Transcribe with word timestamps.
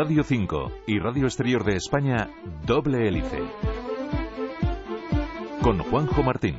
Radio 0.00 0.22
5 0.22 0.82
y 0.86 1.00
Radio 1.00 1.24
Exterior 1.24 1.64
de 1.64 1.74
España, 1.74 2.30
Doble 2.64 3.08
Hélice. 3.08 3.42
Con 5.60 5.80
Juanjo 5.80 6.22
Martín. 6.22 6.56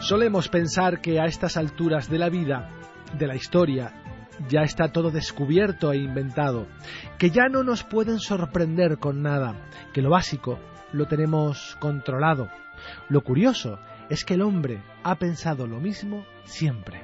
Solemos 0.00 0.50
pensar 0.50 1.00
que 1.00 1.18
a 1.18 1.24
estas 1.24 1.56
alturas 1.56 2.10
de 2.10 2.18
la 2.18 2.28
vida, 2.28 2.68
de 3.18 3.26
la 3.26 3.36
historia, 3.36 3.94
ya 4.50 4.64
está 4.64 4.92
todo 4.92 5.10
descubierto 5.10 5.94
e 5.94 5.96
inventado, 5.96 6.66
que 7.16 7.30
ya 7.30 7.48
no 7.48 7.62
nos 7.62 7.84
pueden 7.84 8.18
sorprender 8.18 8.98
con 8.98 9.22
nada, 9.22 9.66
que 9.94 10.02
lo 10.02 10.10
básico 10.10 10.58
lo 10.92 11.06
tenemos 11.06 11.74
controlado. 11.80 12.50
Lo 13.08 13.22
curioso 13.22 13.78
es 14.10 14.26
que 14.26 14.34
el 14.34 14.42
hombre 14.42 14.82
ha 15.04 15.14
pensado 15.14 15.66
lo 15.66 15.80
mismo 15.80 16.26
siempre. 16.44 17.00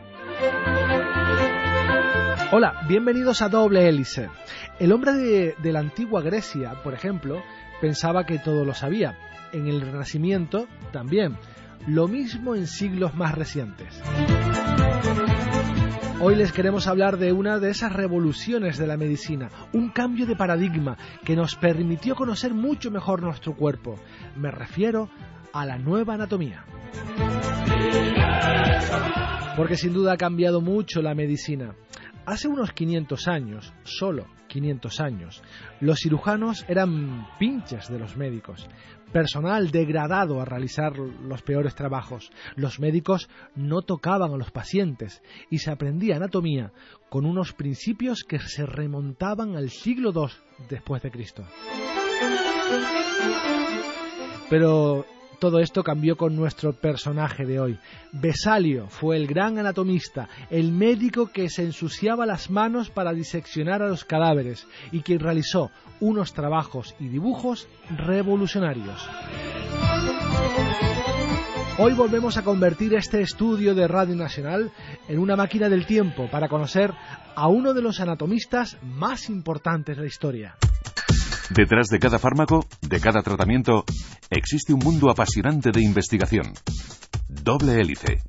Hola, 2.52 2.82
bienvenidos 2.86 3.42
a 3.42 3.48
Doble 3.48 3.88
Hélice. 3.88 4.30
El 4.78 4.92
hombre 4.92 5.12
de, 5.14 5.54
de, 5.60 5.72
la 5.72 5.80
antigua 5.80 6.22
Grecia, 6.22 6.74
por 6.84 6.94
ejemplo, 6.94 7.42
pensaba 7.80 8.24
que 8.24 8.38
todo 8.38 8.64
lo 8.64 8.72
sabía. 8.72 9.18
En 9.52 9.66
el 9.66 9.80
Renacimiento 9.80 10.68
también. 10.92 11.36
Lo 11.88 12.06
mismo 12.06 12.54
en 12.54 12.68
siglos 12.68 13.16
más 13.16 13.34
recientes. 13.34 14.00
Hoy 16.20 16.36
les 16.36 16.52
queremos 16.52 16.86
hablar 16.86 17.18
de 17.18 17.32
una 17.32 17.58
de 17.58 17.70
esas 17.70 17.92
revoluciones 17.92 18.78
de 18.78 18.86
la 18.86 18.96
medicina, 18.96 19.50
un 19.72 19.90
cambio 19.90 20.24
de 20.24 20.36
paradigma 20.36 20.96
que 21.24 21.34
nos 21.34 21.56
permitió 21.56 22.14
conocer 22.14 22.54
mucho 22.54 22.92
mejor 22.92 23.22
nuestro 23.22 23.56
cuerpo. 23.56 23.96
Me 24.36 24.52
refiero 24.52 25.10
a 25.52 25.66
la 25.66 25.78
nueva 25.78 26.14
anatomía. 26.14 26.64
Porque 29.56 29.76
sin 29.76 29.92
duda 29.92 30.12
ha 30.12 30.16
cambiado 30.16 30.60
mucho 30.60 31.02
la 31.02 31.14
medicina. 31.14 31.74
Hace 32.26 32.48
unos 32.48 32.72
500 32.72 33.28
años, 33.28 33.72
solo 33.84 34.26
500 34.48 35.00
años, 35.00 35.42
los 35.80 36.00
cirujanos 36.00 36.64
eran 36.68 37.24
pinches 37.38 37.88
de 37.88 38.00
los 38.00 38.16
médicos, 38.16 38.68
personal 39.12 39.70
degradado 39.70 40.40
a 40.40 40.44
realizar 40.44 40.98
los 40.98 41.42
peores 41.42 41.76
trabajos. 41.76 42.30
Los 42.56 42.80
médicos 42.80 43.28
no 43.54 43.82
tocaban 43.82 44.32
a 44.32 44.36
los 44.36 44.50
pacientes 44.50 45.22
y 45.50 45.58
se 45.58 45.70
aprendía 45.70 46.16
anatomía 46.16 46.72
con 47.08 47.26
unos 47.26 47.52
principios 47.52 48.24
que 48.24 48.40
se 48.40 48.66
remontaban 48.66 49.56
al 49.56 49.70
siglo 49.70 50.10
II 50.12 50.66
después 50.68 51.02
de 51.02 51.10
Cristo. 51.12 51.44
Pero 54.50 55.06
todo 55.38 55.60
esto 55.60 55.82
cambió 55.82 56.16
con 56.16 56.36
nuestro 56.36 56.72
personaje 56.72 57.44
de 57.44 57.60
hoy. 57.60 57.78
Besalio 58.12 58.88
fue 58.88 59.16
el 59.16 59.26
gran 59.26 59.58
anatomista, 59.58 60.28
el 60.50 60.72
médico 60.72 61.28
que 61.28 61.48
se 61.48 61.62
ensuciaba 61.62 62.26
las 62.26 62.50
manos 62.50 62.90
para 62.90 63.12
diseccionar 63.12 63.82
a 63.82 63.88
los 63.88 64.04
cadáveres 64.04 64.66
y 64.92 65.00
quien 65.00 65.20
realizó 65.20 65.70
unos 66.00 66.32
trabajos 66.32 66.94
y 66.98 67.08
dibujos 67.08 67.68
revolucionarios. 67.90 69.08
Hoy 71.78 71.92
volvemos 71.92 72.38
a 72.38 72.42
convertir 72.42 72.94
este 72.94 73.20
estudio 73.20 73.74
de 73.74 73.86
Radio 73.86 74.16
Nacional 74.16 74.72
en 75.08 75.18
una 75.18 75.36
máquina 75.36 75.68
del 75.68 75.84
tiempo 75.84 76.26
para 76.30 76.48
conocer 76.48 76.94
a 77.34 77.48
uno 77.48 77.74
de 77.74 77.82
los 77.82 78.00
anatomistas 78.00 78.78
más 78.82 79.28
importantes 79.28 79.96
de 79.96 80.02
la 80.02 80.08
historia. 80.08 80.56
Detrás 81.50 81.88
de 81.88 81.98
cada 81.98 82.18
fármaco, 82.18 82.66
de 82.82 83.00
cada 83.00 83.22
tratamiento, 83.22 83.84
existe 84.30 84.72
un 84.72 84.80
mundo 84.80 85.10
apasionante 85.10 85.70
de 85.70 85.82
investigación. 85.82 86.52
Doble 87.28 87.80
hélice. 87.80 88.22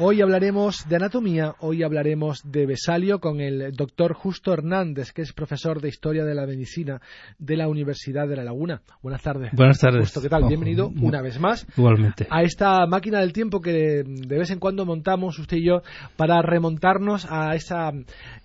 Hoy 0.00 0.22
hablaremos 0.22 0.88
de 0.88 0.94
anatomía, 0.94 1.56
hoy 1.58 1.82
hablaremos 1.82 2.40
de 2.44 2.66
Besalio 2.66 3.18
con 3.18 3.40
el 3.40 3.72
doctor 3.72 4.14
Justo 4.14 4.52
Hernández, 4.52 5.10
que 5.10 5.22
es 5.22 5.32
profesor 5.32 5.80
de 5.80 5.88
Historia 5.88 6.24
de 6.24 6.36
la 6.36 6.46
Medicina 6.46 7.00
de 7.36 7.56
la 7.56 7.66
Universidad 7.66 8.28
de 8.28 8.36
La 8.36 8.44
Laguna. 8.44 8.80
Buenas 9.02 9.22
tardes. 9.22 9.50
Buenas 9.54 9.80
tardes. 9.80 10.02
Justo, 10.02 10.22
¿qué 10.22 10.28
tal? 10.28 10.44
Bienvenido 10.46 10.92
una 11.02 11.20
vez 11.20 11.40
más. 11.40 11.66
Igualmente. 11.76 12.28
A 12.30 12.44
esta 12.44 12.86
máquina 12.86 13.18
del 13.18 13.32
tiempo 13.32 13.60
que 13.60 14.04
de 14.04 14.38
vez 14.38 14.52
en 14.52 14.60
cuando 14.60 14.86
montamos 14.86 15.36
usted 15.40 15.56
y 15.56 15.66
yo 15.66 15.82
para 16.16 16.42
remontarnos 16.42 17.26
a 17.28 17.56
esa, 17.56 17.90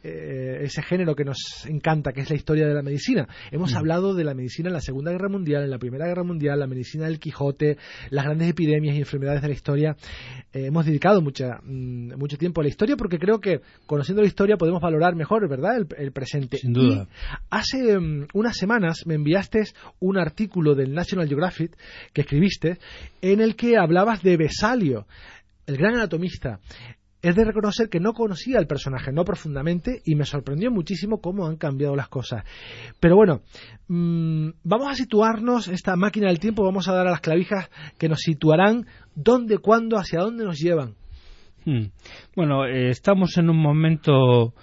eh, 0.03 0.61
ese 0.63 0.81
género 0.81 1.15
que 1.15 1.23
nos 1.23 1.67
encanta, 1.67 2.13
que 2.13 2.21
es 2.21 2.31
la 2.31 2.35
historia 2.35 2.65
de 2.65 2.73
la 2.73 2.81
medicina. 2.81 3.27
Hemos 3.51 3.73
mm. 3.73 3.77
hablado 3.77 4.15
de 4.15 4.23
la 4.23 4.33
medicina 4.33 4.69
en 4.69 4.73
la 4.73 4.81
Segunda 4.81 5.11
Guerra 5.11 5.29
Mundial, 5.29 5.63
en 5.63 5.69
la 5.69 5.77
Primera 5.77 6.07
Guerra 6.07 6.23
Mundial, 6.23 6.59
la 6.59 6.67
medicina 6.67 7.05
del 7.05 7.19
Quijote, 7.19 7.77
las 8.09 8.25
grandes 8.25 8.49
epidemias 8.49 8.95
y 8.95 8.99
enfermedades 9.01 9.43
de 9.43 9.49
la 9.49 9.53
historia. 9.53 9.95
Eh, 10.51 10.65
hemos 10.65 10.87
dedicado 10.87 11.21
mucha 11.43 11.61
Mm, 11.63 12.17
mucho 12.17 12.37
tiempo 12.37 12.61
la 12.61 12.69
historia 12.69 12.95
porque 12.95 13.19
creo 13.19 13.39
que 13.39 13.61
conociendo 13.85 14.21
la 14.21 14.27
historia 14.27 14.57
podemos 14.57 14.81
valorar 14.81 15.15
mejor, 15.15 15.47
¿verdad?, 15.49 15.85
el, 15.97 16.11
presente. 16.11 16.57
Sin 16.57 16.73
duda. 16.73 17.07
hace 17.49 17.99
mm, 17.99 18.27
unas 18.33 18.57
semanas 18.57 19.03
me 19.05 19.15
enviaste 19.15 19.63
un 19.99 20.17
artículo 20.17 20.75
del 20.75 20.93
National 20.93 21.27
Geographic 21.27 21.75
que 22.13 22.21
escribiste 22.21 22.77
en 23.21 23.41
el 23.41 23.55
que 23.55 23.77
hablabas 23.77 24.21
de 24.21 24.37
Besalio, 24.37 25.05
el 25.65 25.77
gran 25.77 25.95
anatomista. 25.95 26.59
Es 27.21 27.35
de 27.35 27.45
reconocer 27.45 27.87
que 27.87 28.01
no 28.01 28.11
conocía 28.11 28.59
al 28.59 28.67
personaje, 28.67 29.13
no 29.13 29.23
profundamente, 29.23 30.01
y 30.03 30.15
me 30.15 30.25
sorprendió 30.25 30.71
muchísimo 30.71 31.21
cómo 31.21 31.47
han 31.47 31.55
cambiado 31.55 31.95
las 31.95 32.09
cosas. 32.09 32.43
Pero 32.99 33.15
bueno, 33.15 33.41
mm, 33.87 34.49
vamos 34.65 34.91
a 34.91 34.95
situarnos 34.95 35.69
esta 35.69 35.95
máquina 35.95 36.27
del 36.27 36.39
tiempo, 36.39 36.65
vamos 36.65 36.89
a 36.89 36.93
dar 36.93 37.07
a 37.07 37.11
las 37.11 37.21
clavijas 37.21 37.69
que 37.97 38.09
nos 38.09 38.19
situarán 38.19 38.87
dónde, 39.15 39.57
cuándo, 39.59 39.97
hacia 39.97 40.19
dónde 40.19 40.43
nos 40.43 40.59
llevan. 40.59 40.95
Hmm. 41.65 41.85
Bueno, 42.35 42.65
eh, 42.65 42.89
estamos 42.89 43.37
en 43.37 43.49
un 43.49 43.57
momento 43.57 44.53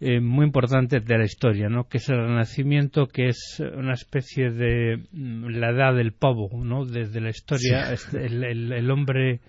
eh, 0.00 0.20
muy 0.20 0.46
importante 0.46 1.00
de 1.00 1.18
la 1.18 1.24
historia, 1.24 1.68
¿no? 1.68 1.88
Que 1.88 1.98
es 1.98 2.08
el 2.08 2.18
Renacimiento, 2.18 3.08
que 3.08 3.28
es 3.28 3.60
una 3.60 3.94
especie 3.94 4.50
de 4.50 4.98
mm, 5.10 5.46
la 5.48 5.70
edad 5.70 5.96
del 5.96 6.12
pavo, 6.12 6.50
¿no? 6.62 6.84
Desde 6.84 7.20
la 7.20 7.30
historia, 7.30 7.92
este, 7.92 8.26
el, 8.26 8.90
hombre 8.92 9.40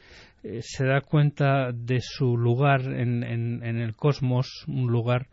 eh, 0.44 0.62
se 0.62 0.86
da 0.86 1.02
cuenta 1.02 1.72
de 1.72 2.00
su 2.02 2.36
lugar 2.36 2.82
en, 2.82 3.24
el 3.24 3.96
cosmos, 3.96 4.66
un 4.68 4.88
lugar 4.88 5.28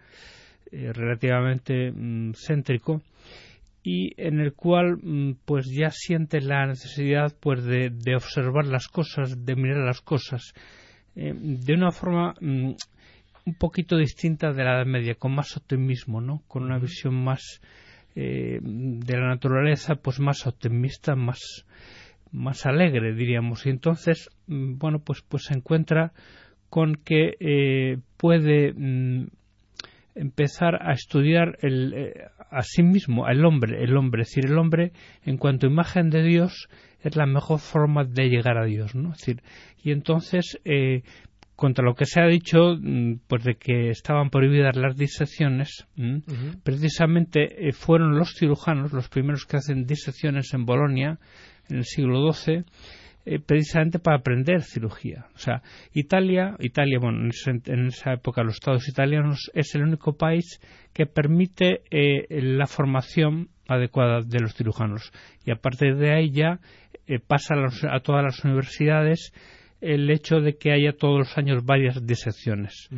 relativamente 0.70 1.92
mm, 1.92 2.32
céntrico 2.34 3.00
y 3.82 4.12
en 4.20 4.40
el 4.40 4.52
cual 4.52 4.98
mm, 5.00 5.38
pues 5.46 5.66
ya 5.72 5.90
siente 5.90 6.42
la 6.42 6.66
necesidad 6.66 7.32
pues 7.40 7.64
de, 7.64 7.90
de 7.90 8.16
observar 8.16 8.66
las 8.66 8.88
cosas, 8.88 9.46
de 9.46 9.56
mirar 9.56 9.86
las 9.86 10.02
cosas 10.02 10.52
eh, 11.16 11.34
de 11.34 11.74
una 11.74 11.90
forma 11.90 12.34
mm, 12.40 12.72
un 13.46 13.54
poquito 13.54 13.96
distinta 13.96 14.52
de 14.52 14.64
la 14.64 14.76
Edad 14.76 14.86
Media, 14.86 15.14
con 15.14 15.34
más 15.34 15.56
optimismo, 15.56 16.20
¿no? 16.20 16.42
Con 16.46 16.64
una 16.64 16.78
visión 16.78 17.14
más 17.14 17.60
eh, 18.14 18.58
de 18.62 19.16
la 19.16 19.28
naturaleza, 19.28 19.96
pues 19.96 20.20
más 20.20 20.46
optimista, 20.46 21.16
más 21.16 21.66
más 22.32 22.66
alegre, 22.66 23.14
diríamos. 23.14 23.66
Y 23.66 23.70
entonces, 23.70 24.30
mm, 24.46 24.78
bueno, 24.78 24.98
pues 25.00 25.22
pues 25.22 25.44
se 25.44 25.54
encuentra 25.54 26.12
con 26.68 26.96
que 26.96 27.36
eh, 27.40 27.98
puede 28.16 28.72
mm, 28.72 29.28
empezar 30.16 30.82
a 30.82 30.92
estudiar 30.92 31.58
el, 31.62 32.12
a 32.50 32.62
sí 32.62 32.82
mismo, 32.82 33.28
el 33.28 33.44
hombre, 33.44 33.82
el 33.84 33.96
hombre, 33.96 34.22
es 34.22 34.28
decir, 34.28 34.46
el 34.46 34.58
hombre 34.58 34.92
en 35.24 35.36
cuanto 35.36 35.66
a 35.66 35.70
imagen 35.70 36.10
de 36.10 36.22
Dios 36.22 36.68
es 37.00 37.16
la 37.16 37.26
mejor 37.26 37.60
forma 37.60 38.04
de 38.04 38.28
llegar 38.28 38.58
a 38.58 38.64
Dios, 38.64 38.94
¿no? 38.94 39.12
Es 39.12 39.18
decir, 39.18 39.42
y 39.82 39.92
entonces, 39.92 40.58
eh, 40.64 41.02
contra 41.54 41.84
lo 41.84 41.94
que 41.94 42.06
se 42.06 42.20
ha 42.20 42.26
dicho, 42.26 42.76
mm, 42.80 43.20
pues 43.28 43.44
de 43.44 43.54
que 43.54 43.90
estaban 43.90 44.30
prohibidas 44.30 44.76
las 44.76 44.96
disecciones, 44.96 45.86
precisamente 46.64 47.68
eh, 47.68 47.72
fueron 47.72 48.18
los 48.18 48.34
cirujanos 48.34 48.92
los 48.92 49.08
primeros 49.08 49.46
que 49.46 49.56
hacen 49.56 49.86
disecciones 49.86 50.52
en 50.52 50.66
Bolonia 50.66 51.18
en 51.68 51.76
el 51.78 51.84
siglo 51.84 52.32
XII, 52.32 52.64
eh, 53.26 53.38
precisamente 53.38 53.98
para 53.98 54.18
aprender 54.18 54.62
cirugía. 54.62 55.26
O 55.34 55.38
sea, 55.38 55.62
Italia, 55.92 56.56
Italia, 56.60 56.98
bueno, 57.00 57.28
en, 57.46 57.86
esa 57.86 58.14
época 58.14 58.42
los 58.42 58.54
estados 58.54 58.88
italianos 58.88 59.50
es 59.52 59.74
el 59.74 59.82
único 59.82 60.16
país 60.16 60.60
que 60.94 61.04
permite 61.04 61.82
la 62.30 62.66
formación 62.66 63.50
adecuada 63.68 64.22
de 64.22 64.40
los 64.40 64.54
cirujanos. 64.54 65.12
Y 65.44 65.50
a 65.50 65.56
partir 65.56 65.96
de 65.96 66.14
ahí 66.14 66.30
ya 66.30 66.60
eh, 67.06 67.18
pasa 67.18 67.54
a, 67.90 68.00
todas 68.00 68.24
las 68.24 68.44
universidades 68.44 69.32
el 69.80 70.10
hecho 70.10 70.40
de 70.40 70.56
que 70.56 70.72
haya 70.72 70.92
todos 70.92 71.18
los 71.18 71.38
años 71.38 71.64
varias 71.64 72.04
disecciones. 72.04 72.88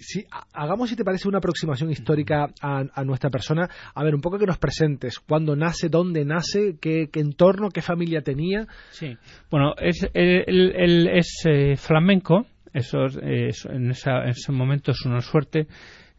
Sí, 0.00 0.24
hagamos, 0.54 0.88
si 0.88 0.96
te 0.96 1.04
parece, 1.04 1.28
una 1.28 1.38
aproximación 1.38 1.90
histórica 1.90 2.48
a, 2.62 3.04
nuestra 3.04 3.28
persona. 3.28 3.68
A 3.94 4.02
ver, 4.02 4.14
un 4.14 4.22
poco 4.22 4.38
que 4.38 4.46
nos 4.46 4.56
presentes. 4.56 5.18
¿Cuándo 5.20 5.54
nace? 5.54 5.90
¿Dónde 5.90 6.24
nace? 6.24 6.76
¿Qué, 6.80 7.10
entorno? 7.12 7.68
¿Qué 7.68 7.82
familia 7.82 8.22
tenía? 8.22 8.66
Sí. 8.92 9.14
Bueno, 9.50 9.74
es, 9.76 10.08
él, 10.14 11.06
es 11.12 11.42
eh, 11.44 11.76
flamenco. 11.76 12.46
Eso, 12.72 13.06
en, 13.20 13.90
ese 13.90 14.52
momento 14.52 14.92
es 14.92 15.04
una 15.04 15.20
suerte. 15.20 15.66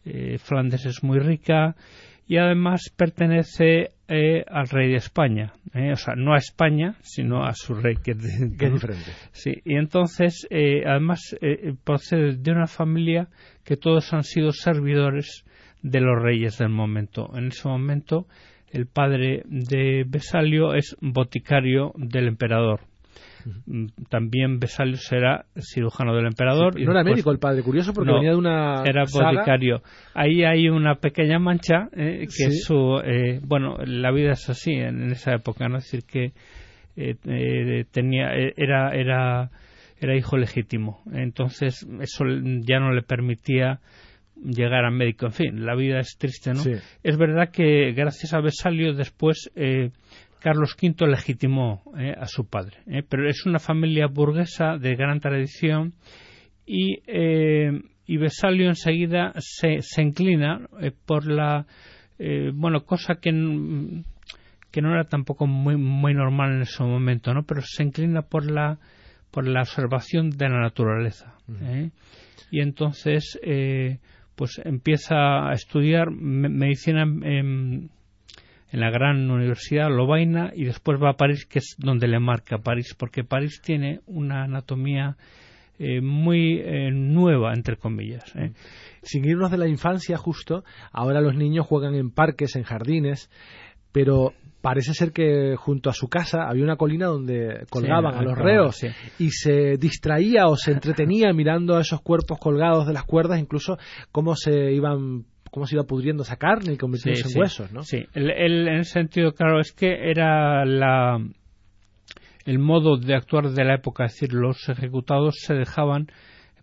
Eh, 0.06 0.38
Flandes 0.38 0.86
es 0.86 1.04
muy 1.04 1.18
rica 1.18 1.75
y 2.31 2.38
además 2.38 2.89
pertenece 2.95 3.89
eh, 4.07 4.45
al 4.48 4.69
rey 4.69 4.89
de 4.89 4.95
España, 4.95 5.51
eh, 5.74 5.92
o 5.92 5.98
sea, 5.98 6.16
no 6.16 6.33
a 6.33 6.38
España, 6.38 6.95
sino 7.01 7.44
a 7.44 7.51
su 7.51 7.74
rey, 7.74 7.98
que, 8.01 8.13
diferente. 8.69 9.12
Sí, 9.33 9.56
y 9.66 9.75
entonces, 9.75 10.48
eh, 10.50 10.83
además, 10.88 11.36
procede 11.83 12.38
de 12.38 12.51
una 12.54 12.68
familia 12.68 13.28
que 13.66 13.75
todos 13.75 14.13
han 14.13 14.24
sido 14.24 14.54
servidores 14.54 15.44
de 15.81 16.00
los 16.00 16.24
reyes 16.24 16.57
del 16.57 16.69
momento. 16.69 17.30
En 17.36 17.48
ese 17.48 17.68
momento, 17.68 18.28
el 18.72 18.88
padre 18.88 19.44
de 19.48 20.06
Besalio 20.07 20.74
es 20.74 20.95
boticario 21.01 21.92
del 21.98 22.30
emperador. 22.30 22.80
Mm, 23.65 23.88
también 24.09 24.59
Besalio 24.59 24.97
será 24.97 25.45
cirujano 25.59 26.15
del 26.15 26.27
emperador. 26.27 26.79
no 26.79 26.91
era 26.91 27.03
médico 27.03 27.31
el 27.31 27.39
padre, 27.39 27.63
curioso 27.63 27.93
porque 27.93 28.11
venía 28.11 28.31
de 28.31 28.35
una. 28.35 28.83
Era 28.83 29.03
boticario. 29.11 29.81
Ahí 30.13 30.43
hay 30.43 30.69
una 30.69 30.95
pequeña 30.95 31.39
mancha 31.39 31.89
eh, 31.93 32.27
que 32.35 32.45
es 32.45 32.63
su. 32.63 33.01
Eh, 33.03 33.39
bueno, 33.43 33.77
la 33.85 34.11
vida 34.11 34.31
es 34.31 34.49
así 34.49 34.71
en, 34.71 35.11
esa 35.11 35.33
época, 35.33 35.67
¿no? 35.67 35.77
Es 35.77 35.85
decir, 35.85 36.03
que 36.05 36.33
eh, 36.95 37.85
tenía 37.91 38.33
era, 38.33 38.93
era, 38.93 39.49
era 39.99 40.15
hijo 40.15 40.37
legítimo. 40.37 41.01
Entonces, 41.13 41.87
eso 42.01 42.25
ya 42.61 42.79
no 42.79 42.91
le 42.91 43.01
permitía 43.01 43.79
llegar 44.35 44.85
a 44.85 44.91
médico. 44.91 45.27
En 45.27 45.33
fin, 45.33 45.65
la 45.65 45.75
vida 45.75 45.99
es 45.99 46.17
triste, 46.17 46.53
¿no? 46.53 46.61
Es 47.03 47.17
verdad 47.17 47.49
que 47.51 47.94
gracias 47.94 48.33
a 48.33 48.41
Besalio 48.41 48.94
después 48.94 49.51
Carlos 50.41 50.75
V 50.81 51.07
legitimó 51.07 51.83
eh, 51.97 52.15
a 52.17 52.25
su 52.25 52.47
padre. 52.47 52.77
Eh, 52.88 53.03
pero 53.07 53.29
es 53.29 53.45
una 53.45 53.59
familia 53.59 54.07
burguesa 54.07 54.77
de 54.77 54.95
gran 54.95 55.19
tradición 55.19 55.93
y, 56.65 56.99
eh, 57.05 57.71
y 58.07 58.17
Besalio 58.17 58.67
enseguida 58.67 59.33
se, 59.38 59.81
se 59.81 60.01
inclina 60.01 60.67
por 61.05 61.31
la 61.31 61.65
bueno 62.53 62.85
cosa 62.85 63.15
que 63.15 63.31
que 64.69 64.81
no 64.81 64.93
era 64.93 65.05
tampoco 65.05 65.47
muy 65.47 65.75
muy 65.75 66.13
normal 66.13 66.53
en 66.53 66.61
ese 66.61 66.83
momento, 66.83 67.33
¿no? 67.33 67.44
Pero 67.47 67.61
se 67.63 67.81
inclina 67.81 68.21
por 68.21 68.49
la 68.49 68.77
por 69.31 69.47
la 69.47 69.61
observación 69.61 70.29
de 70.29 70.49
la 70.49 70.61
naturaleza. 70.61 71.33
Y 72.51 72.61
entonces 72.61 73.39
pues 74.35 74.61
empieza 74.63 75.49
a 75.49 75.53
estudiar 75.53 76.11
medicina 76.11 77.03
en 77.03 77.89
en 78.71 78.79
la 78.79 78.89
gran 78.89 79.29
universidad 79.29 79.89
Lovaina 79.89 80.51
y 80.56 80.65
después 80.65 80.97
va 81.01 81.12
a 81.12 81.18
París, 81.18 81.45
que 81.45 81.59
es 81.59 81.75
donde 81.77 82.07
le 82.07 82.19
marca 82.19 82.57
París, 82.57 82.95
porque 82.97 83.23
París 83.23 83.62
tiene 83.63 84.00
una 84.06 84.44
anatomía 84.44 85.18
eh, 85.77 86.00
muy 86.00 86.59
eh, 86.59 86.91
nueva, 86.91 87.53
entre 87.53 87.75
comillas. 87.75 88.23
¿eh? 88.35 88.53
Sin 89.01 89.25
irnos 89.25 89.51
de 89.51 89.57
la 89.57 89.68
infancia 89.68 90.15
justo, 90.18 90.63
ahora 90.91 91.21
los 91.21 91.35
niños 91.35 91.65
juegan 91.65 91.95
en 91.95 92.12
parques, 92.12 92.56
en 92.56 92.63
jardines, 92.63 93.29
pero 93.91 94.33
parece 94.62 94.94
ser 94.94 95.12
que 95.12 95.56
junto 95.57 95.89
a 95.89 95.94
su 95.94 96.07
casa 96.07 96.47
había 96.47 96.63
una 96.63 96.77
colina 96.77 97.07
donde 97.07 97.65
colgaban 97.69 98.13
a 98.13 98.21
los 98.21 98.38
reos 98.38 98.85
y 99.18 99.31
se 99.31 99.77
distraía 99.77 100.47
o 100.47 100.56
se 100.56 100.71
entretenía 100.71 101.33
mirando 101.33 101.75
a 101.75 101.81
esos 101.81 102.01
cuerpos 102.01 102.38
colgados 102.39 102.85
de 102.88 102.94
las 102.94 103.03
cuerdas, 103.03 103.39
incluso 103.39 103.77
cómo 104.12 104.35
se 104.35 104.71
iban 104.71 105.25
cómo 105.51 105.68
se 105.68 105.75
iba 105.75 105.83
pudriendo 105.83 106.24
esa 106.24 106.38
carne 106.38 106.74
y 106.74 106.77
convirtiéndose 106.77 107.33
en 107.33 107.39
huesos, 107.39 107.71
¿no? 107.71 107.83
Sí, 107.83 108.06
el, 108.13 108.31
en 108.31 108.80
ese 108.80 108.94
sentido, 108.94 109.33
claro, 109.33 109.59
es 109.59 109.74
que 109.74 110.09
era 110.09 110.65
la, 110.65 111.19
el 112.45 112.59
modo 112.59 112.98
de 112.98 113.13
actuar 113.13 113.50
de 113.50 113.63
la 113.65 113.75
época, 113.75 114.06
es 114.06 114.13
decir, 114.13 114.33
los 114.33 114.68
ejecutados 114.69 115.36
se 115.42 115.53
dejaban 115.53 116.07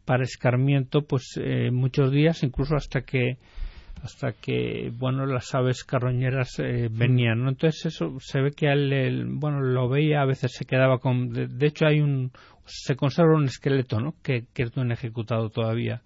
para 0.04 0.24
escarmiento 0.24 1.02
pues 1.02 1.38
eh, 1.38 1.70
muchos 1.70 2.10
días, 2.10 2.42
incluso 2.42 2.74
hasta 2.74 3.02
que 3.02 3.36
hasta 4.02 4.32
que 4.32 4.92
bueno 4.96 5.26
las 5.26 5.54
aves 5.56 5.82
carroñeras 5.82 6.60
eh, 6.60 6.88
venían 6.88 7.42
¿no? 7.42 7.48
entonces 7.48 7.86
eso 7.86 8.14
se 8.20 8.40
ve 8.40 8.52
que 8.52 8.70
él, 8.70 9.26
bueno 9.28 9.60
lo 9.60 9.88
veía 9.88 10.22
a 10.22 10.24
veces 10.24 10.52
se 10.52 10.64
quedaba 10.66 10.98
con 10.98 11.30
de, 11.30 11.66
hecho 11.66 11.84
hay 11.84 11.98
un 11.98 12.30
se 12.64 12.94
conserva 12.94 13.34
un 13.34 13.46
esqueleto 13.46 13.98
no 13.98 14.14
que, 14.22 14.44
que 14.54 14.62
es 14.62 14.76
un 14.76 14.92
ejecutado 14.92 15.50
todavía 15.50 16.02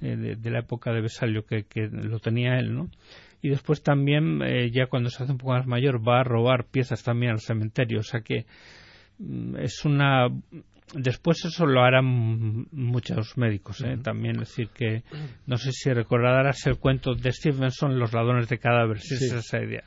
eh, 0.00 0.36
de, 0.36 0.50
la 0.50 0.60
época 0.60 0.92
de 0.92 1.00
Besalio 1.00 1.44
que, 1.46 1.64
lo 1.90 2.18
tenía 2.18 2.58
él, 2.58 2.74
¿no? 2.74 2.90
Y 3.40 3.48
después 3.48 3.82
también, 3.82 4.42
eh, 4.42 4.70
ya 4.70 4.86
cuando 4.86 5.10
se 5.10 5.22
hace 5.22 5.32
un 5.32 5.38
poco 5.38 5.52
más 5.52 5.66
mayor, 5.66 6.06
va 6.06 6.20
a 6.20 6.24
robar 6.24 6.66
piezas 6.66 7.02
también 7.02 7.32
al 7.32 7.40
cementerio. 7.40 8.00
O 8.00 8.02
sea 8.02 8.20
que 8.20 8.46
mm, 9.18 9.56
es 9.58 9.84
una. 9.84 10.28
Después 10.94 11.44
eso 11.44 11.66
lo 11.66 11.82
harán 11.82 12.66
muchos 12.72 13.36
médicos, 13.38 13.80
¿eh? 13.82 13.96
también. 14.02 14.38
decir, 14.38 14.68
que 14.68 15.02
no 15.46 15.56
sé 15.56 15.72
si 15.72 15.92
recordarás 15.92 16.66
el 16.66 16.78
cuento 16.78 17.14
de 17.14 17.32
Stevenson, 17.32 17.98
Los 17.98 18.12
ladrones 18.12 18.48
de 18.48 18.58
cadáveres, 18.58 19.04
si 19.04 19.14
es 19.14 19.32
esa 19.32 19.62
idea. 19.62 19.84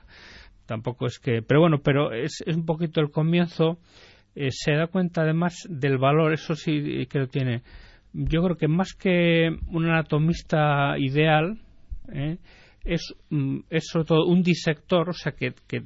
Tampoco 0.66 1.06
es 1.06 1.20
que. 1.20 1.42
Pero 1.42 1.62
bueno, 1.62 1.80
pero 1.84 2.14
es, 2.14 2.44
es 2.46 2.56
un 2.56 2.66
poquito 2.66 3.02
el 3.02 3.12
comienzo. 3.12 3.80
se 4.36 4.72
da 4.74 4.88
cuenta 4.88 5.22
además 5.22 5.68
del 5.70 5.98
valor, 5.98 6.34
eso 6.34 6.56
sí 6.56 7.06
que 7.08 7.20
lo 7.20 7.28
tiene 7.28 7.64
yo 8.14 8.42
creo 8.44 8.58
que 8.58 8.68
más 8.68 8.94
que 8.94 9.50
un 9.68 9.86
anatomista 9.86 10.98
ideal, 10.98 11.60
¿eh? 12.12 12.38
es, 12.88 13.14
mm, 13.30 13.60
es, 13.70 13.88
sobre 13.88 14.06
todo 14.06 14.26
un 14.26 14.42
disector, 14.42 15.10
o 15.10 15.14
sea, 15.14 15.34
que, 15.34 15.54
que 15.68 15.84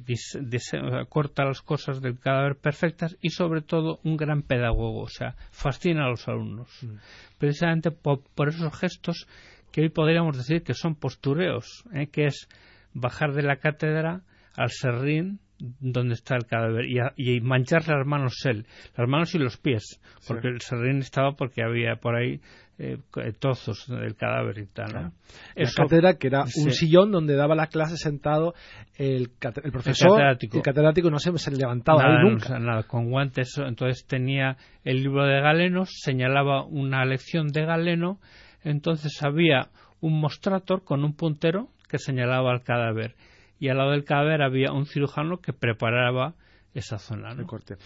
corta 1.08 1.44
las 1.44 1.60
cosas 1.60 2.00
del 2.00 2.18
cadáver 2.18 2.56
perfectas 2.56 3.16
y 3.20 3.30
sobre 3.30 3.60
todo 3.60 3.98
un 4.04 4.16
gran 4.16 4.42
pedagogo, 4.42 5.02
o 5.02 5.08
sea, 5.08 5.34
fascina 5.50 6.06
a 6.06 6.10
los 6.10 6.26
alumnos. 6.28 6.70
Mm. 6.82 6.96
Precisamente 7.38 7.90
por, 7.90 8.48
esos 8.48 8.78
gestos 8.78 9.26
que 9.72 9.82
hoy 9.82 9.88
podríamos 9.88 10.36
decir 10.36 10.62
que 10.62 10.74
son 10.74 10.94
postureos, 10.94 11.84
¿eh? 11.92 12.06
que 12.06 12.26
es 12.26 12.48
bajar 12.94 13.32
de 13.32 13.42
la 13.42 13.56
cátedra 13.56 14.22
al 14.56 14.70
serrín 14.70 15.40
donde 15.80 16.14
está 16.14 16.34
el 16.34 16.46
cadáver 16.46 16.86
y, 17.16 17.40
manchar 17.40 17.86
las 17.86 18.06
manos 18.06 18.34
él, 18.46 18.66
las 18.96 19.08
manos 19.08 19.34
y 19.34 19.38
los 19.38 19.56
pies, 19.56 20.00
porque 20.26 20.48
el 20.48 20.60
serrín 20.60 20.98
estaba 20.98 21.32
porque 21.36 21.62
había 21.62 21.96
por 21.96 22.16
ahí 22.16 22.40
eh, 22.78 22.98
trozos 23.38 23.86
del 23.86 24.16
cadáver 24.16 24.58
y 24.58 24.66
tal. 24.66 24.92
¿no? 24.92 25.12
La 25.54 25.70
cátedra 25.74 26.14
que 26.14 26.26
era 26.26 26.42
un 26.42 26.72
sillón 26.72 27.12
donde 27.12 27.36
daba 27.36 27.54
la 27.54 27.68
clase 27.68 27.96
sentado 27.96 28.54
el, 28.96 29.30
el 29.40 29.72
profesor, 29.72 30.10
el 30.10 30.16
catedrático. 30.16 30.56
el 30.56 30.62
catedrático 30.62 31.10
no 31.10 31.18
se, 31.18 31.36
se 31.38 31.50
levantaba 31.52 32.02
nada, 32.02 32.22
nunca. 32.22 32.58
nada, 32.58 32.82
con 32.82 33.08
guantes, 33.10 33.56
entonces 33.58 34.04
tenía 34.06 34.56
el 34.82 35.02
libro 35.02 35.24
de 35.26 35.40
Galeno, 35.40 35.84
señalaba 35.86 36.64
una 36.64 37.04
lección 37.04 37.48
de 37.48 37.64
Galeno, 37.64 38.18
entonces 38.64 39.22
había 39.22 39.68
un 40.00 40.20
mostrator 40.20 40.82
con 40.82 41.04
un 41.04 41.14
puntero 41.14 41.68
que 41.88 41.98
señalaba 41.98 42.50
al 42.50 42.62
cadáver 42.62 43.14
y 43.62 43.68
al 43.68 43.76
lado 43.76 43.92
del 43.92 44.02
cadáver 44.02 44.42
había 44.42 44.72
un 44.72 44.86
cirujano 44.86 45.40
que 45.40 45.52
preparaba 45.52 46.34
esa 46.74 46.98
zona. 46.98 47.32
¿no? 47.32 47.46
corte. 47.46 47.76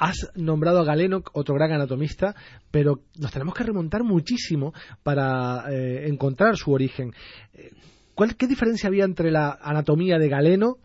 Has 0.00 0.28
nombrado 0.34 0.80
a 0.80 0.84
Galeno, 0.84 1.22
otro 1.34 1.54
gran 1.54 1.70
anatomista, 1.70 2.34
pero 2.72 3.04
nos 3.16 3.30
tenemos 3.30 3.54
que 3.54 3.62
remontar 3.62 4.02
muchísimo 4.02 4.72
para 5.04 5.70
eh, 5.70 6.08
encontrar 6.08 6.56
su 6.56 6.72
origen. 6.72 7.12
Eh, 7.54 7.70
¿Cuál, 8.12 8.34
¿Qué 8.34 8.48
diferencia 8.48 8.88
había 8.88 9.04
entre 9.04 9.30
la 9.30 9.56
anatomía 9.62 10.18
de 10.18 10.28
Galeno 10.28 10.78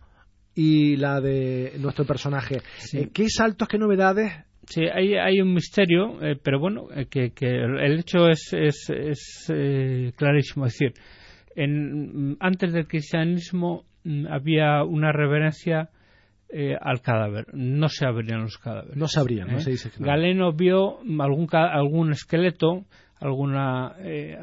y 0.54 0.94
la 0.94 1.20
de 1.20 1.72
nuestro 1.80 2.04
personaje? 2.04 2.62
Eh, 2.92 3.08
¿Qué 3.12 3.28
saltos, 3.28 3.66
qué 3.66 3.78
novedades 3.78 4.32
Sí, 4.68 4.82
hay, 4.82 5.14
hay 5.14 5.40
un 5.40 5.54
misterio, 5.54 6.18
pero 6.42 6.58
bueno, 6.58 6.88
que, 7.08 7.30
que, 7.30 7.46
el 7.46 8.00
hecho 8.00 8.28
es, 8.28 8.52
es, 8.52 8.90
es 8.90 10.12
clarísimo. 10.16 10.66
Es 10.66 10.72
decir, 10.72 10.92
en, 11.54 12.36
antes 12.40 12.72
del 12.72 12.88
cristianismo 12.88 13.84
había 14.30 14.82
una 14.84 15.12
reverencia 15.12 15.90
eh, 16.48 16.76
al 16.80 17.00
cadáver. 17.00 17.46
No 17.54 17.88
se 17.88 18.06
abrían 18.06 18.42
los 18.42 18.58
cadáveres. 18.58 18.96
No 18.96 19.08
se 19.08 19.18
abrían, 19.18 19.48
¿no? 19.48 19.58
¿Eh? 19.58 19.60
Se 19.60 19.70
dice 19.70 19.90
Galeno 19.98 20.52
vio 20.52 20.98
algún, 21.18 21.48
algún 21.52 22.12
esqueleto, 22.12 22.84
alguna, 23.20 23.96
eh, 23.98 24.36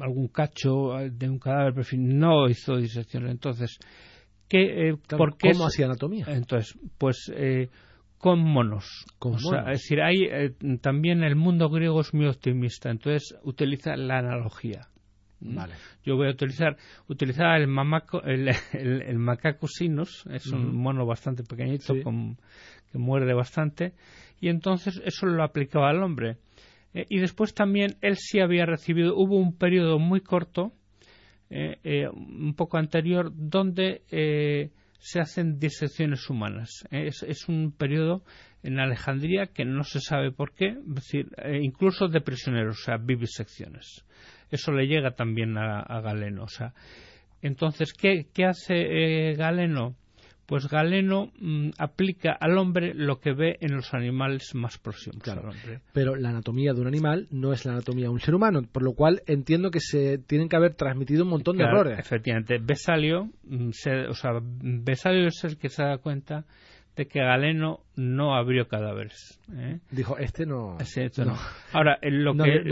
algún 0.00 0.28
cacho 0.28 0.96
de 1.10 1.28
un 1.28 1.38
cadáver, 1.38 1.72
pero 1.74 1.86
no 1.96 2.48
hizo 2.48 2.76
disección. 2.76 3.26
Entonces, 3.28 3.78
¿qué, 4.48 4.94
¿por 5.16 5.36
qué 5.38 5.52
¿cómo 5.52 5.66
hacía 5.66 5.86
anatomía? 5.86 6.26
Entonces, 6.28 6.78
pues 6.98 7.32
con 8.18 8.40
monos. 8.40 9.06
Con 9.18 9.36
es 9.36 9.64
decir, 9.66 10.02
hay, 10.02 10.28
también 10.82 11.24
el 11.24 11.36
mundo 11.36 11.70
griego 11.70 12.02
es 12.02 12.12
muy 12.12 12.26
optimista, 12.26 12.90
entonces 12.90 13.34
utiliza 13.44 13.96
la 13.96 14.18
analogía. 14.18 14.88
¿Mm? 15.40 15.54
Vale. 15.54 15.74
Yo 16.04 16.16
voy 16.16 16.28
a 16.28 16.30
utilizar 16.30 16.76
utilizar 17.08 17.60
el, 17.60 17.66
mamaco, 17.66 18.22
el, 18.22 18.50
el, 18.72 19.18
macaco 19.18 19.66
sinus, 19.66 20.24
es 20.30 20.46
un 20.48 20.76
mono 20.76 21.06
bastante 21.06 21.42
pequeñito 21.42 21.94
que 21.94 22.98
muerde 22.98 23.32
bastante, 23.34 23.94
y 24.40 24.48
entonces 24.48 25.00
eso 25.04 25.26
lo 25.26 25.42
aplicaba 25.42 25.90
al 25.90 26.02
hombre. 26.02 26.38
Eh, 26.94 27.06
y 27.08 27.18
después 27.18 27.54
también 27.54 27.96
él 28.00 28.16
sí 28.16 28.40
había 28.40 28.66
recibido, 28.66 29.16
hubo 29.16 29.36
un 29.36 29.56
periodo 29.56 29.98
muy 29.98 30.20
corto, 30.20 30.72
eh, 31.50 31.78
eh, 31.84 32.08
un 32.08 32.54
poco 32.54 32.78
anterior, 32.78 33.32
donde 33.34 34.02
se 34.98 35.20
hacen 35.20 35.58
disecciones 35.58 36.28
humanas. 36.28 36.84
Es, 36.90 37.22
es, 37.22 37.48
un 37.48 37.72
periodo 37.72 38.22
en 38.62 38.78
Alejandría 38.78 39.46
que 39.46 39.64
no 39.64 39.82
se 39.82 40.00
sabe 40.00 40.30
por 40.30 40.52
qué, 40.52 40.68
es 40.68 40.94
decir, 40.94 41.28
incluso 41.62 42.08
de 42.08 42.20
prisioneros, 42.20 42.80
o 42.80 42.84
sea, 42.84 42.96
vivisecciones. 42.98 44.04
Eso 44.50 44.72
le 44.72 44.86
llega 44.86 45.12
también 45.12 45.56
a, 45.56 46.00
Galeno. 46.00 46.44
O 46.44 46.48
sea, 46.48 46.72
entonces, 47.42 47.92
¿qué, 47.92 48.26
qué 48.32 48.44
hace 48.44 49.34
Galeno? 49.34 49.96
pues 50.50 50.66
Galeno 50.68 51.30
mm, 51.38 51.70
aplica 51.78 52.32
al 52.32 52.58
hombre 52.58 52.92
lo 52.92 53.20
que 53.20 53.32
ve 53.32 53.56
en 53.60 53.76
los 53.76 53.94
animales 53.94 54.52
más 54.56 54.78
próximos 54.78 55.22
al 55.28 55.38
hombre. 55.38 55.80
Pero 55.92 56.16
la 56.16 56.30
anatomía 56.30 56.72
de 56.72 56.80
un 56.80 56.88
animal 56.88 57.28
no 57.30 57.52
es 57.52 57.64
la 57.64 57.70
anatomía 57.70 58.06
de 58.06 58.10
un 58.10 58.18
ser 58.18 58.34
humano, 58.34 58.62
por 58.62 58.82
lo 58.82 58.94
cual 58.94 59.22
entiendo 59.28 59.70
que 59.70 59.78
se 59.78 60.18
tienen 60.18 60.48
que 60.48 60.56
haber 60.56 60.74
transmitido 60.74 61.22
un 61.22 61.30
montón 61.30 61.56
de 61.56 61.62
errores. 61.62 61.96
Efectivamente, 62.00 62.58
Besalio, 62.60 63.28
mm, 63.44 63.68
o 64.08 64.14
sea, 64.14 64.40
Besalio 64.42 65.28
es 65.28 65.44
el 65.44 65.56
que 65.56 65.68
se 65.68 65.84
da 65.84 65.98
cuenta 65.98 66.44
de 67.00 67.06
que 67.06 67.20
Galeno 67.20 67.80
no 67.96 68.36
abrió 68.36 68.68
cadáveres. 68.68 69.40
¿eh? 69.56 69.78
Dijo, 69.90 70.18
este 70.18 70.44
no. 70.44 70.76
no. 71.24 71.34
Ahora, 71.72 71.98
lo, 72.02 72.34
que, 72.34 72.62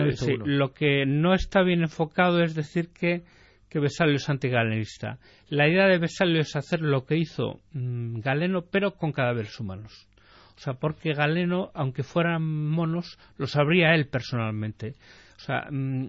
lo 0.45 0.75
que 0.75 1.07
no 1.07 1.33
está 1.33 1.63
bien 1.63 1.81
enfocado 1.81 2.43
es 2.43 2.55
decir 2.55 2.91
que 2.93 3.23
que 3.71 3.81
Besalio 3.81 4.17
es 4.17 4.29
antigalenista. 4.29 5.19
La 5.49 5.69
idea 5.69 5.87
de 5.87 5.99
Besalio 5.99 6.41
es 6.41 6.57
hacer 6.57 6.81
lo 6.81 7.05
que 7.05 7.17
hizo 7.17 7.61
mm, 7.73 8.21
Galeno, 8.21 8.63
pero 8.71 8.97
con 8.97 9.13
cadáveres 9.13 9.59
humanos. 9.61 10.09
O 10.57 10.61
sea, 10.61 10.75
porque 10.75 11.15
Galeno, 11.15 11.71
aunque 11.75 12.03
fueran 12.03 12.43
monos, 12.43 13.19
los 13.37 13.53
sabría 13.53 13.95
él 13.95 14.09
personalmente. 14.09 14.95
O 15.37 15.41
sea, 15.41 15.69
mm, 15.71 16.09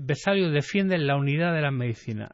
Besalio 0.00 0.50
defiende 0.50 0.98
la 0.98 1.16
unidad 1.16 1.54
de 1.54 1.62
la 1.62 1.70
medicina. 1.70 2.30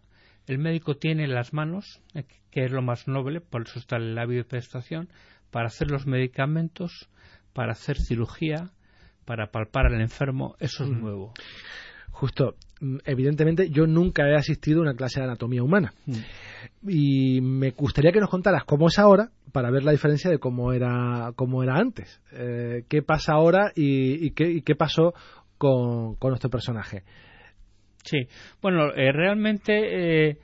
El 0.46 0.58
médico 0.58 0.96
tiene 0.96 1.26
las 1.26 1.52
manos, 1.52 2.00
eh, 2.14 2.24
que 2.50 2.64
es 2.64 2.70
lo 2.70 2.82
más 2.82 3.08
noble, 3.08 3.40
por 3.40 3.62
eso 3.62 3.78
está 3.78 3.98
la 3.98 4.26
bioprestación, 4.26 5.08
para 5.50 5.66
hacer 5.66 5.90
los 5.90 6.06
medicamentos, 6.06 7.08
para 7.52 7.72
hacer 7.72 7.98
cirugía, 7.98 8.70
para 9.24 9.50
palpar 9.50 9.86
al 9.86 10.00
enfermo. 10.00 10.56
Eso 10.60 10.84
es 10.84 10.90
nuevo. 10.90 11.32
Justo, 12.10 12.54
mm, 12.80 12.96
evidentemente 13.04 13.68
yo 13.68 13.86
nunca 13.86 14.26
he 14.26 14.34
asistido 14.34 14.78
a 14.78 14.82
una 14.82 14.94
clase 14.94 15.20
de 15.20 15.26
anatomía 15.26 15.62
humana. 15.62 15.92
Mm. 16.06 16.88
Y 16.88 17.40
me 17.42 17.72
gustaría 17.72 18.10
que 18.10 18.20
nos 18.20 18.30
contaras 18.30 18.64
cómo 18.64 18.88
es 18.88 18.98
ahora 18.98 19.30
para 19.52 19.70
ver 19.70 19.84
la 19.84 19.92
diferencia 19.92 20.30
de 20.30 20.38
cómo 20.38 20.72
era, 20.72 21.32
cómo 21.36 21.62
era 21.62 21.76
antes. 21.76 22.22
Eh, 22.32 22.84
¿Qué 22.88 23.02
pasa 23.02 23.32
ahora 23.32 23.72
y, 23.74 24.30
qué, 24.30 24.74
pasó 24.76 25.12
con, 25.58 26.16
nuestro 26.22 26.48
personaje? 26.48 27.02
Sí, 28.06 28.28
bueno, 28.62 28.94
eh, 28.94 29.12
realmente 29.12 30.30
eh, 30.30 30.38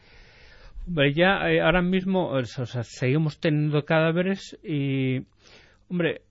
ya 1.15 1.39
ahora 1.65 1.81
mismo 1.81 2.33
seguimos 2.45 3.39
teniendo 3.39 3.85
cadáveres 3.85 4.59
y, 4.65 5.21
hombre, 5.89 6.23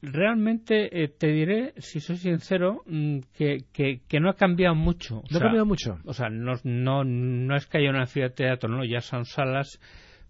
realmente 0.00 1.02
eh, 1.02 1.08
te 1.08 1.28
diré, 1.28 1.72
si 1.78 2.00
soy 2.00 2.16
sincero, 2.16 2.82
mm, 2.86 3.20
que, 3.32 3.64
que, 3.72 4.20
no 4.20 4.30
ha 4.30 4.34
cambiado 4.34 4.74
mucho. 4.74 5.22
¿No 5.30 5.38
ha 5.38 5.40
cambiado 5.40 5.66
mucho? 5.66 5.98
O 6.04 6.12
sea, 6.12 6.28
no, 6.28 6.54
no, 6.64 7.04
no 7.04 7.56
es 7.56 7.66
que 7.66 7.78
haya 7.78 7.90
una 7.90 8.06
teatro, 8.30 8.68
¿no? 8.68 8.84
Ya 8.84 9.00
son 9.00 9.24
salas 9.24 9.80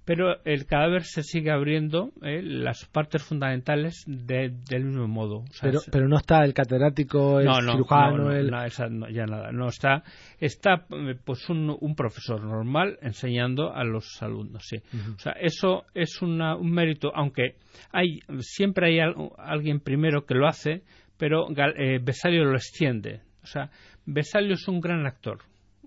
pero 0.04 0.44
el 0.44 0.66
cadáver 0.66 1.04
se 1.04 1.22
sigue 1.22 1.50
abriendo 1.50 2.10
eh, 2.22 2.42
las 2.42 2.86
partes 2.86 3.22
fundamentales 3.22 4.04
del 4.06 4.84
mismo 4.84 5.06
modo. 5.06 5.44
pero, 5.60 5.80
pero 5.90 6.08
no 6.08 6.16
está 6.16 6.44
el 6.44 6.54
catedrático, 6.54 7.40
el 7.40 7.48
cirujano, 7.52 8.32
el... 8.32 8.50
ya 9.12 9.26
nada, 9.26 9.52
no 9.52 9.68
está, 9.68 10.02
está 10.40 10.86
eh, 10.90 11.14
pues 11.24 11.48
un, 11.48 11.76
un, 11.80 11.94
profesor 11.94 12.42
normal 12.42 12.98
enseñando 13.00 13.72
a 13.72 13.84
los 13.84 14.20
alumnos, 14.22 14.64
sí. 14.66 14.78
O 15.14 15.18
sea, 15.18 15.32
eso 15.32 15.84
es 15.94 16.20
una, 16.20 16.56
un 16.56 16.72
mérito, 16.72 17.12
aunque 17.14 17.56
hay 17.92 18.20
siempre 18.40 18.88
hay 18.88 19.14
alguien 19.38 19.80
primero 19.80 20.24
que 20.26 20.34
lo 20.34 20.48
hace, 20.48 20.82
pero 21.16 21.46
eh, 21.50 22.00
Besalio 22.02 22.44
lo 22.44 22.56
extiende. 22.56 23.20
O 23.42 23.46
sea, 23.46 23.70
Besalio 24.04 24.54
es 24.54 24.66
un 24.66 24.80
gran 24.80 25.06
actor, 25.06 25.38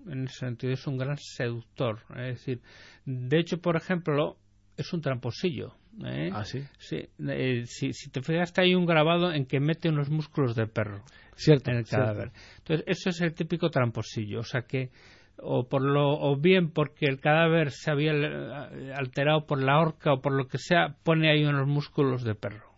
en 0.08 0.24
ese 0.24 0.38
sentido 0.40 0.72
es 0.72 0.86
un 0.86 0.98
gran 0.98 1.16
seductor, 1.18 2.00
es 2.10 2.38
decir, 2.38 2.60
de 3.04 3.38
hecho, 3.38 3.58
por 3.58 3.76
ejemplo, 3.76 4.36
es 4.76 4.92
un 4.92 5.00
tramposillo. 5.00 5.74
¿eh? 6.04 6.30
¿Ah, 6.32 6.44
sí? 6.44 6.62
Sí. 6.78 7.08
Eh, 7.28 7.64
si, 7.66 8.10
te 8.10 8.22
fijas, 8.22 8.52
hay 8.58 8.74
un 8.74 8.86
grabado 8.86 9.32
en 9.32 9.46
que 9.46 9.60
mete 9.60 9.88
unos 9.88 10.10
músculos 10.10 10.54
de 10.54 10.66
perro 10.66 11.02
cierto, 11.34 11.70
en 11.70 11.78
el 11.78 11.86
cadáver. 11.86 12.32
Entonces, 12.58 12.84
eso 12.86 13.10
es 13.10 13.20
el 13.20 13.34
típico 13.34 13.70
tramposillo. 13.70 14.40
O 14.40 14.44
sea 14.44 14.62
que, 14.62 14.90
o, 15.38 15.68
por 15.68 15.82
lo, 15.82 16.10
o 16.10 16.36
bien 16.36 16.70
porque 16.70 17.06
el 17.06 17.20
cadáver 17.20 17.70
se 17.70 17.90
había 17.90 18.12
eh, 18.12 18.92
alterado 18.94 19.46
por 19.46 19.62
la 19.62 19.80
horca 19.80 20.12
o 20.12 20.20
por 20.20 20.32
lo 20.32 20.46
que 20.48 20.58
sea, 20.58 20.96
pone 21.02 21.30
ahí 21.30 21.44
unos 21.44 21.66
músculos 21.66 22.22
de 22.22 22.34
perro 22.34 22.75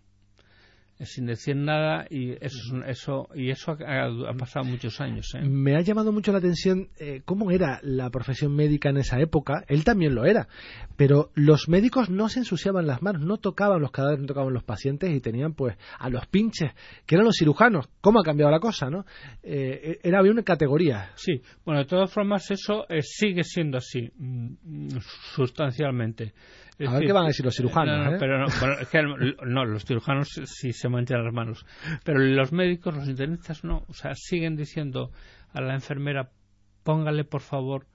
sin 1.00 1.26
decir 1.26 1.56
nada 1.56 2.06
y 2.10 2.32
eso 2.44 2.82
eso 2.86 3.28
y 3.34 3.50
eso 3.50 3.72
ha, 3.72 4.34
pasado 4.34 4.64
muchos 4.64 5.00
años 5.00 5.32
¿eh? 5.34 5.42
me 5.42 5.76
ha 5.76 5.80
llamado 5.80 6.12
mucho 6.12 6.32
la 6.32 6.38
atención 6.38 6.88
eh, 6.98 7.22
cómo 7.24 7.50
era 7.50 7.80
la 7.82 8.10
profesión 8.10 8.54
médica 8.54 8.90
en 8.90 8.98
esa 8.98 9.20
época. 9.20 9.64
Él 9.68 9.84
también 9.84 10.14
lo 10.14 10.24
era. 10.24 10.48
Pero 10.96 11.30
los 11.34 11.68
médicos 11.68 12.10
no 12.10 12.28
se 12.28 12.40
ensuciaban 12.40 12.86
las 12.86 13.02
manos 13.02 13.22
no 13.22 13.38
tocaban 13.38 13.80
los 13.80 13.90
cadáveres 13.90 14.20
no 14.20 14.26
tocaban 14.26 14.52
los 14.52 14.64
pacientes 14.64 15.10
y 15.10 15.20
tenían 15.20 15.54
pues 15.54 15.76
a 15.98 16.08
los 16.08 16.26
pinches 16.26 16.72
que 17.06 17.14
eran 17.14 17.26
los 17.26 17.36
cirujanos. 17.38 17.88
Cómo 18.00 18.20
ha 18.20 18.24
cambiado 18.24 18.50
la 18.50 18.60
cosa 18.60 18.90
no 18.90 19.04
eh, 19.42 19.98
era 20.02 20.18
había 20.18 20.32
una 20.32 20.42
categoría. 20.42 21.10
Sí. 21.14 21.42
Bueno 21.64 21.80
de 21.80 21.86
todas 21.86 22.12
formas 22.12 22.50
eso 22.50 22.86
sigue 23.02 23.44
siendo 23.44 23.78
así 23.78 24.10
mm, 24.16 24.98
sustancialmente 25.34 26.34
a 26.87 26.92
ver 26.92 27.06
qué 27.06 27.12
van 27.12 27.25
a 27.25 27.28
decir 27.28 27.44
los 27.44 27.56
cirujanos. 27.56 28.06
No, 28.06 28.14
¿eh? 28.14 28.16
pero 28.18 28.47
no, 29.47 29.64
los 29.64 29.85
cirujanos 29.85 30.28
sí 30.44 30.73
se 30.73 30.88
manchan 30.88 31.25
las 31.25 31.32
manos. 31.32 31.66
Pero 32.04 32.20
los 32.20 32.52
médicos, 32.52 32.94
los 32.94 33.08
internistas 33.08 33.64
no. 33.64 33.85
O 33.88 33.92
sea, 33.92 34.12
siguen 34.14 34.56
diciendo 34.56 35.11
a 35.52 35.61
la 35.61 35.75
enfermera, 35.75 36.30
póngale 36.85 37.25
por 37.25 37.40
favor 37.40 37.87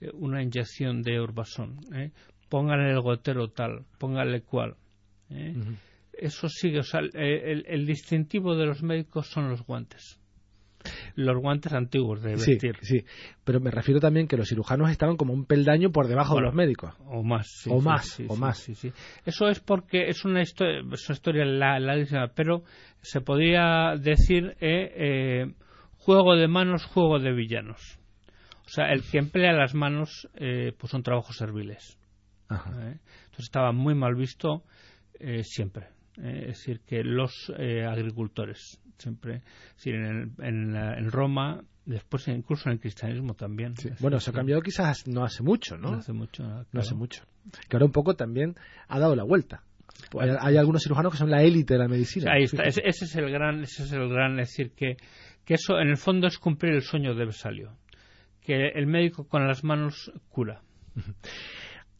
eh, 0.00 0.10
una 0.12 0.42
inyección 0.42 1.02
de 1.02 1.20
urbasón. 1.20 1.80
¿eh? 1.94 2.12
Póngale 2.48 2.90
el 2.90 3.00
gotero 3.00 3.48
tal, 3.50 3.86
póngale 3.98 4.42
cual. 4.42 4.76
¿eh? 5.30 5.54
Eso 6.12 6.48
sigue. 6.48 6.80
O 6.80 6.84
sea, 6.84 7.00
el 7.00 7.86
distintivo 7.86 8.54
de 8.56 8.66
los 8.66 8.82
médicos 8.82 9.28
son 9.28 9.48
los 9.48 9.62
guantes 9.62 10.20
los 11.14 11.36
guantes 11.40 11.72
antiguos 11.72 12.22
de 12.22 12.32
vestir. 12.32 12.76
Sí, 12.82 13.04
pero 13.44 13.60
me 13.60 13.70
refiero 13.70 14.00
también 14.00 14.28
que 14.28 14.36
los 14.36 14.48
cirujanos 14.48 14.90
estaban 14.90 15.16
como 15.16 15.32
un 15.32 15.44
peldaño 15.44 15.90
por 15.90 16.08
debajo 16.08 16.36
de 16.36 16.42
los 16.42 16.54
médicos. 16.54 16.94
O 17.06 17.22
más. 17.22 17.66
o 17.68 17.80
más, 17.80 18.20
o 18.28 18.36
más. 18.36 18.68
Eso 19.24 19.48
es 19.48 19.60
porque 19.60 20.08
es 20.08 20.24
una 20.24 20.42
historia, 20.42 20.80
es 20.92 21.08
una 21.08 21.14
historia 21.14 21.44
la, 21.44 22.30
pero 22.34 22.62
se 23.00 23.20
podría 23.20 23.94
decir 23.98 24.56
eh, 24.60 24.92
eh, 24.96 25.54
juego 25.96 26.34
de 26.36 26.48
manos, 26.48 26.84
juego 26.84 27.18
de 27.18 27.32
villanos. 27.32 27.98
O 28.66 28.68
sea, 28.68 28.92
el 28.92 29.02
que 29.02 29.18
emplea 29.18 29.52
las 29.52 29.74
manos 29.74 30.28
eh, 30.34 30.72
pues 30.76 30.90
son 30.90 31.02
trabajos 31.02 31.36
serviles. 31.36 31.98
Entonces 32.48 32.98
estaba 33.38 33.72
muy 33.72 33.94
mal 33.94 34.14
visto 34.14 34.64
siempre. 35.42 35.88
es 36.16 36.46
decir, 36.46 36.80
que 36.86 37.02
los 37.02 37.50
agricultores 37.50 38.80
siempre 38.98 39.42
en, 39.84 40.34
en, 40.38 41.10
Roma 41.10 41.62
después 41.84 42.26
incluso 42.28 42.68
en 42.68 42.74
el 42.74 42.80
cristianismo 42.80 43.34
también. 43.34 43.74
Bueno 44.00 44.20
se 44.20 44.30
ha 44.30 44.32
cambiado 44.32 44.62
quizás 44.62 45.06
no 45.06 45.24
hace 45.24 45.42
mucho 45.42 45.76
no 45.76 45.92
no 45.92 45.98
hace 45.98 46.12
mucho 46.12 46.42
no 46.72 46.80
hace 46.80 46.94
mucho. 46.94 47.22
Que 47.68 47.76
ahora 47.76 47.86
un 47.86 47.92
poco 47.92 48.14
también 48.14 48.54
ha 48.88 48.98
dado 48.98 49.14
la 49.14 49.24
vuelta. 49.24 49.62
Hay, 50.20 50.56
algunos 50.58 50.82
cirujanos 50.82 51.12
que 51.12 51.18
son 51.18 51.30
la 51.30 51.42
élite 51.42 51.74
de 51.74 51.78
la 51.78 51.88
medicina. 51.88 52.32
Ahí 52.32 52.44
está 52.44 52.64
ese, 52.64 52.82
es 52.84 53.16
el 53.16 53.30
gran 53.30 53.62
ese 53.62 53.84
es 53.84 53.92
el 53.92 54.08
gran 54.08 54.38
es 54.40 54.48
decir 54.48 54.72
que 54.72 54.96
que 55.44 55.54
eso 55.54 55.78
en 55.78 55.88
el 55.88 55.96
fondo 55.96 56.26
es 56.26 56.38
cumplir 56.38 56.74
el 56.74 56.82
sueño 56.82 57.14
de 57.14 57.24
Besalio 57.24 57.72
que 58.40 58.68
el 58.68 58.86
médico 58.86 59.26
con 59.26 59.46
las 59.46 59.64
manos 59.64 60.12
cura. 60.28 60.62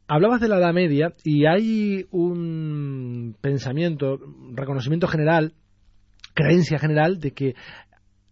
Hablabas 0.09 0.41
de 0.41 0.49
la 0.49 0.59
Edad 0.59 0.73
Media 0.73 1.15
y 1.25 1.47
hay 1.47 2.07
un 2.13 3.37
pensamiento, 3.41 4.21
reconocimiento 4.53 5.09
general 5.09 5.55
creencia 6.37 6.79
general 6.79 7.19
de 7.19 7.33
que 7.33 7.55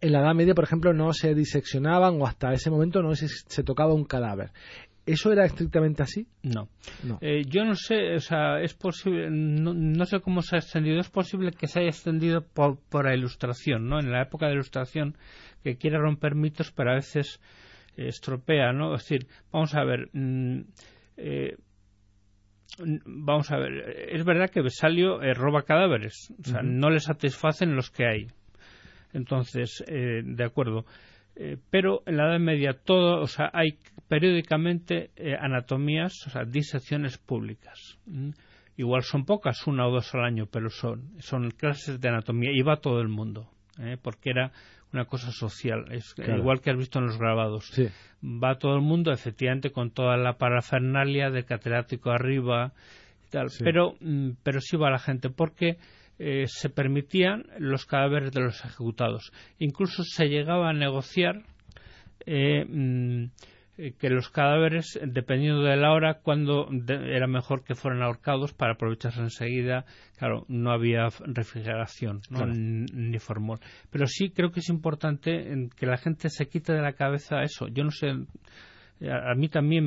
en 0.00 0.12
la 0.12 0.20
Edad 0.20 0.34
Media, 0.34 0.54
por 0.54 0.64
ejemplo, 0.64 0.92
no 0.92 1.12
se 1.14 1.34
diseccionaban 1.34 2.20
o 2.20 2.26
hasta 2.26 2.52
ese 2.52 2.70
momento 2.70 3.02
no 3.02 3.14
se, 3.14 3.62
tocaba 3.64 3.94
un 3.94 4.04
cadáver. 4.04 4.50
¿Eso 5.06 5.32
era 5.32 5.44
estrictamente 5.46 6.02
así? 6.02 6.26
No. 6.42 6.68
Eh, 7.20 7.44
yo 7.46 7.64
no 7.64 7.75
sé, 7.75 8.14
o 8.14 8.20
sea, 8.20 8.61
es 8.61 8.75
posible, 8.75 9.28
no, 9.30 10.04
sé 10.04 10.20
cómo 10.20 10.42
se 10.42 10.56
ha 10.56 10.58
extendido. 10.58 11.00
Es 11.00 11.11
posible 11.11 11.52
que 11.52 11.66
se 11.66 11.80
haya 11.80 11.88
extendido 11.88 12.42
por, 12.42 12.78
por 12.90 13.06
la 13.06 13.14
ilustración, 13.14 13.88
¿no? 13.88 13.99
En 13.99 14.12
la 14.12 14.23
época 14.23 14.46
de 14.46 14.52
la 14.52 14.56
ilustración, 14.56 15.16
que 15.62 15.76
quiere 15.76 15.99
romper 15.99 16.34
mitos, 16.34 16.70
pero 16.73 16.90
a 16.90 16.94
veces 16.94 17.40
eh, 17.96 18.08
estropea, 18.08 18.73
¿no? 18.73 18.94
Es 18.94 19.02
decir, 19.02 19.26
vamos 19.52 19.75
a 19.75 19.84
ver, 19.84 20.11
mm, 20.12 20.61
eh, 21.16 21.56
vamos 23.06 23.50
a 23.50 23.56
ver, 23.56 24.09
es 24.11 24.25
verdad 24.25 24.50
que 24.50 24.62
Besalio 24.62 25.23
eh, 25.23 25.35
roba 25.35 25.62
cadáveres, 25.62 26.33
o 26.40 26.49
sea, 26.49 26.62
no 26.62 26.90
le 26.90 27.00
satisfacen 27.00 27.76
los 27.76 27.90
que 27.90 28.06
hay. 28.06 28.26
Entonces, 29.12 29.83
eh, 29.87 30.23
de 30.25 30.44
acuerdo. 30.44 30.85
Eh, 31.37 31.56
pero 31.71 32.02
en 32.06 32.16
la 32.16 32.28
Edad 32.28 32.40
Media 32.40 32.75
todo, 32.75 33.21
o 33.21 33.26
sea, 33.26 33.50
hay 33.52 33.78
periódicamente 34.09 35.11
eh, 35.16 35.35
anatomías, 35.38 36.14
o 36.26 36.30
sea, 36.30 36.44
disecciones 36.44 37.18
públicas. 37.18 37.99
Igual 38.76 39.02
son 39.02 39.25
pocas, 39.25 39.66
una 39.66 39.87
o 39.87 39.92
dos 39.92 40.14
al 40.14 40.25
año, 40.25 40.47
pero 40.50 40.68
son, 40.68 41.12
son 41.18 41.50
clases 41.50 42.00
de 42.00 42.09
anatomía 42.09 42.50
y 42.52 42.62
va 42.62 42.76
todo 42.76 43.00
el 43.00 43.09
mundo, 43.09 43.49
porque 44.02 44.30
era 44.30 44.52
una 44.92 45.04
cosa 45.06 45.32
social, 45.32 45.86
es 45.90 46.14
igual 46.18 46.60
que 46.60 46.70
has 46.70 46.76
visto 46.76 47.00
en 47.00 47.06
los 47.06 47.18
grabados. 47.18 47.70
Va 48.22 48.58
todo 48.58 48.76
el 48.76 48.82
mundo, 48.82 49.12
efectivamente, 49.12 49.70
con 49.70 49.90
toda 49.90 50.16
la 50.16 50.34
parafernalia 50.34 51.30
del 51.30 51.44
catedrático 51.44 52.10
arriba 52.10 52.72
y 53.26 53.30
tal, 53.30 53.48
pero, 53.58 53.94
mm, 54.00 54.30
pero 54.42 54.60
sí 54.60 54.76
va 54.76 54.90
la 54.90 54.98
gente, 54.98 55.30
porque 55.30 55.78
eh, 56.18 56.44
se 56.46 56.70
permitían 56.70 57.44
los 57.58 57.86
cadáveres 57.86 58.30
de 58.32 58.42
los 58.42 58.64
ejecutados. 58.64 59.32
Incluso 59.58 60.04
se 60.04 60.28
llegaba 60.28 60.70
a 60.70 60.72
negociar 60.72 61.42
eh, 62.24 62.64
mm, 62.64 62.70
eh, 62.70 63.03
que 63.76 64.08
los 64.08 64.30
cadáveres, 64.30 64.98
dependiendo 65.04 65.62
de 65.62 65.76
la 65.76 65.92
hora, 65.92 66.20
cuando 66.22 66.68
era 66.88 67.26
mejor 67.26 67.64
que 67.64 67.74
fueran 67.74 68.02
ahorcados 68.02 68.52
para 68.52 68.74
aprovecharse 68.74 69.20
enseguida. 69.20 69.84
Claro, 70.16 70.44
no 70.48 70.70
había 70.70 71.08
refrigeración 71.26 72.20
ni 72.92 73.18
formol. 73.18 73.58
Pero 73.90 74.06
sí 74.06 74.30
creo 74.30 74.52
que 74.52 74.60
es 74.60 74.68
importante 74.68 75.68
que 75.76 75.86
la 75.86 75.96
gente 75.96 76.30
se 76.30 76.46
quite 76.46 76.72
de 76.72 76.82
la 76.82 76.92
cabeza 76.92 77.42
eso. 77.42 77.68
Yo 77.68 77.84
no 77.84 77.90
sé. 77.90 78.12
A, 79.10 79.34
mí 79.34 79.48
también 79.48 79.84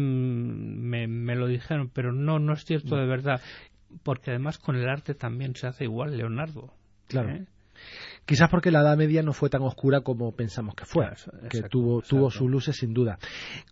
me, 0.90 1.08
me, 1.08 1.36
lo 1.36 1.48
dijeron, 1.48 1.90
pero 1.94 2.12
no, 2.12 2.40
no 2.40 2.54
es 2.54 2.66
cierto 2.66 2.98
de 2.98 3.06
verdad 3.06 3.42
porque 4.04 4.32
además 4.32 4.58
con 4.58 4.76
el 4.76 4.88
arte 4.90 5.14
también 5.14 5.56
se 5.56 5.68
hace 5.68 5.86
igual 5.86 6.18
Leonardo. 6.18 6.74
Claro. 7.08 7.30
¿eh? 7.30 7.46
Quizás 8.28 8.50
porque 8.50 8.72
la 8.72 8.82
Edad 8.82 8.98
Media 8.98 9.24
no 9.24 9.32
fue 9.32 9.50
tan 9.50 9.62
oscura 9.62 10.02
como 10.02 10.36
pensamos 10.36 10.76
que 10.76 10.84
fue, 10.84 11.06
que 11.50 11.64
tuvo, 11.64 12.02
tuvo 12.02 12.30
sus 12.30 12.50
luces 12.50 12.76
sin 12.76 12.94
duda. 12.94 13.18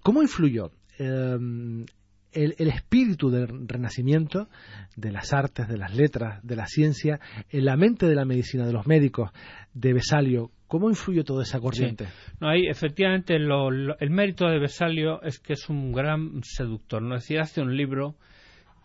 ¿Cómo 0.01 0.21
influyó 0.21 0.71
em, 0.97 1.85
el, 2.31 2.55
el, 2.57 2.69
espíritu 2.69 3.29
del 3.29 3.67
renacimiento, 3.67 4.47
de 4.95 5.11
las 5.11 5.33
artes, 5.33 5.67
de 5.67 5.77
las 5.77 5.93
letras, 5.93 6.41
de 6.41 6.55
la 6.55 6.67
ciencia, 6.67 7.19
en 7.49 7.65
la 7.65 7.75
mente 7.75 8.07
de 8.07 8.15
la 8.15 8.23
medicina, 8.23 8.65
de 8.65 8.71
los 8.71 8.87
médicos, 8.87 9.31
de 9.73 9.91
Besalio? 9.91 10.51
¿Cómo 10.67 10.89
influyó 10.89 11.25
toda 11.25 11.43
esa 11.43 11.59
corriente? 11.59 12.07
No, 12.39 12.47
ahí 12.47 12.67
efectivamente 12.67 13.35
el 13.35 14.09
mérito 14.09 14.47
de 14.47 14.57
Besalio 14.57 15.21
es 15.21 15.39
que 15.39 15.51
es 15.51 15.67
un 15.67 15.91
gran 15.91 16.41
seductor. 16.43 17.01
¿no? 17.01 17.15
Es 17.15 17.23
decir, 17.23 17.41
hace 17.41 17.61
un 17.61 17.75
libro 17.75 18.15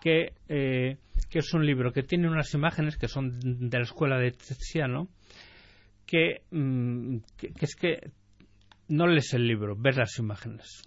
que, 0.01 0.33
eh, 0.49 0.97
que 1.31 1.39
es 1.39 1.55
un 1.55 1.65
libro 1.65 1.93
que 1.93 2.03
tiene 2.03 2.29
unas 2.29 2.53
imágenes 2.55 2.97
que 2.97 3.07
son 3.07 3.39
de 3.41 3.79
la 3.79 3.85
escuela 3.85 4.19
de 4.19 4.33
Tiziano, 4.33 5.09
que, 6.11 6.43
mm, 6.51 7.19
que, 7.37 7.53
es 7.61 7.77
que 7.77 8.11
no 8.89 9.07
lees 9.07 9.33
el 9.35 9.47
libro, 9.47 9.77
ves 9.79 9.97
las 9.97 10.19
imágenes. 10.19 10.83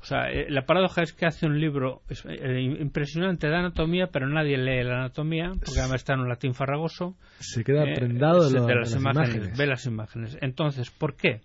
O 0.00 0.04
sea, 0.04 0.30
eh, 0.30 0.46
la 0.48 0.64
paradoja 0.64 1.02
es 1.02 1.12
que 1.12 1.26
hace 1.26 1.46
un 1.46 1.60
libro 1.60 2.02
eh, 2.26 2.60
impresionante 2.80 3.46
de 3.46 3.54
anatomía, 3.54 4.08
pero 4.08 4.26
nadie 4.26 4.56
lee 4.56 4.82
la 4.82 4.96
anatomía, 4.96 5.52
porque 5.52 5.78
además 5.78 6.00
está 6.00 6.14
en 6.14 6.20
un 6.20 6.28
latín 6.28 6.54
farragoso. 6.54 7.16
Se 7.38 7.62
queda 7.62 7.84
prendado 7.84 8.50
de, 8.50 8.74
las, 8.74 8.96
imágenes, 8.96 9.56
Ve 9.56 9.66
las 9.66 9.86
imágenes. 9.86 10.36
Entonces, 10.40 10.90
¿por 10.90 11.14
qué? 11.14 11.42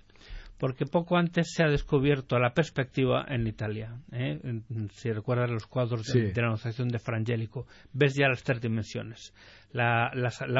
Porque 0.57 0.85
poco 0.85 1.17
antes 1.17 1.51
se 1.53 1.63
ha 1.63 1.67
descubierto 1.67 2.39
la 2.39 2.53
perspectiva 2.53 3.25
en 3.27 3.47
Italia. 3.47 3.95
¿eh? 4.11 4.39
Si 4.91 5.11
recuerdas 5.11 5.49
los 5.49 5.67
cuadros 5.67 6.03
de, 6.07 6.33
la 6.35 6.47
Anunciación 6.47 6.89
de 6.89 6.99
Frangélico, 6.99 7.67
ves 7.93 8.15
ya 8.15 8.27
las 8.27 8.43
tres 8.43 8.61
dimensiones. 8.61 9.33
La, 9.71 10.11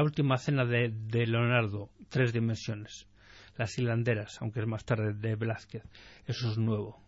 última 0.03 0.37
cena 0.37 0.65
de, 0.65 0.91
Leonardo, 1.25 1.89
tres 2.09 2.31
dimensiones. 2.33 3.07
Las 3.57 3.77
hilanderas, 3.79 4.37
aunque 4.41 4.59
es 4.59 4.67
más 4.67 4.85
tarde 4.85 5.13
de 5.13 5.35
Velázquez, 5.35 5.83
eso 6.27 6.51
es 6.51 6.57
nuevo. 6.59 7.01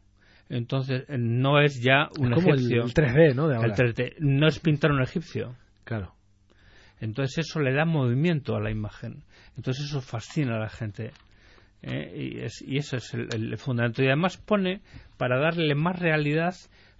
Entonces, 0.49 1.05
no 1.09 1.61
es 1.61 1.79
ya 1.79 2.09
un 2.17 2.33
es 2.33 2.35
como 2.35 2.55
egipcio. 2.55 2.83
El 2.85 2.93
3D, 2.93 3.35
¿no? 3.35 3.51
El 3.51 3.71
3D. 3.71 4.15
No 4.17 4.47
es 4.47 4.59
pintar 4.59 4.91
un 4.91 5.03
egipcio. 5.03 5.55
Claro. 5.83 6.15
Entonces 6.99 7.47
eso 7.47 7.59
le 7.59 7.73
da 7.73 7.85
movimiento 7.85 8.55
a 8.55 8.59
la 8.59 8.71
imagen. 8.71 9.23
Entonces 9.55 9.85
eso 9.85 10.01
fascina 10.01 10.55
a 10.55 10.59
la 10.59 10.69
gente. 10.69 11.11
¿Eh? 11.81 12.47
y, 12.65 12.77
eso 12.77 12.97
es 12.97 13.13
el, 13.13 13.57
fundamento. 13.57 14.03
Y 14.03 14.07
además 14.07 14.37
pone, 14.37 14.81
para 15.17 15.39
darle 15.39 15.75
más 15.75 15.99
realidad, 15.99 16.55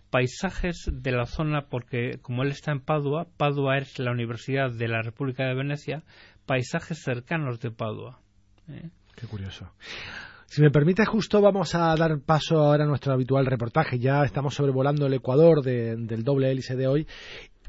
paisajes 0.09 0.89
de 0.91 1.11
la 1.11 1.25
zona, 1.25 1.67
porque 1.69 2.19
como 2.21 2.43
él 2.43 2.49
está 2.51 2.71
en 2.71 2.81
Padua, 2.81 3.27
Padua 3.37 3.77
es 3.77 3.99
la 3.99 4.11
Universidad 4.11 4.71
de 4.71 4.87
la 4.87 5.01
República 5.01 5.45
de 5.45 5.55
Venecia, 5.55 6.03
paisajes 6.45 7.01
cercanos 7.03 7.59
de 7.59 7.71
Padua. 7.71 8.19
¿eh? 8.67 8.89
Qué 9.15 9.27
curioso. 9.27 9.71
Si 10.45 10.63
me 10.63 10.71
permite, 10.71 11.05
justo 11.05 11.41
vamos 11.41 11.75
a 11.75 11.95
dar 11.95 12.19
paso 12.21 12.57
ahora 12.57 12.83
a 12.83 12.87
nuestro 12.87 13.13
habitual 13.13 13.45
reportaje. 13.45 13.99
Ya 13.99 14.23
estamos 14.23 14.55
sobrevolando 14.55 15.05
el 15.05 15.13
Ecuador 15.13 15.61
del 15.61 16.23
doble 16.23 16.49
hélice 16.49 16.75
de 16.75 16.87
hoy. 16.87 17.07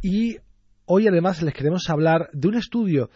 Y 0.01 0.39
hoy 0.87 1.07
además 1.07 1.43
les 1.43 1.53
queremos 1.53 1.91
hablar 1.91 2.31
de 2.33 2.49
un 2.49 2.55
estudio 2.55 3.11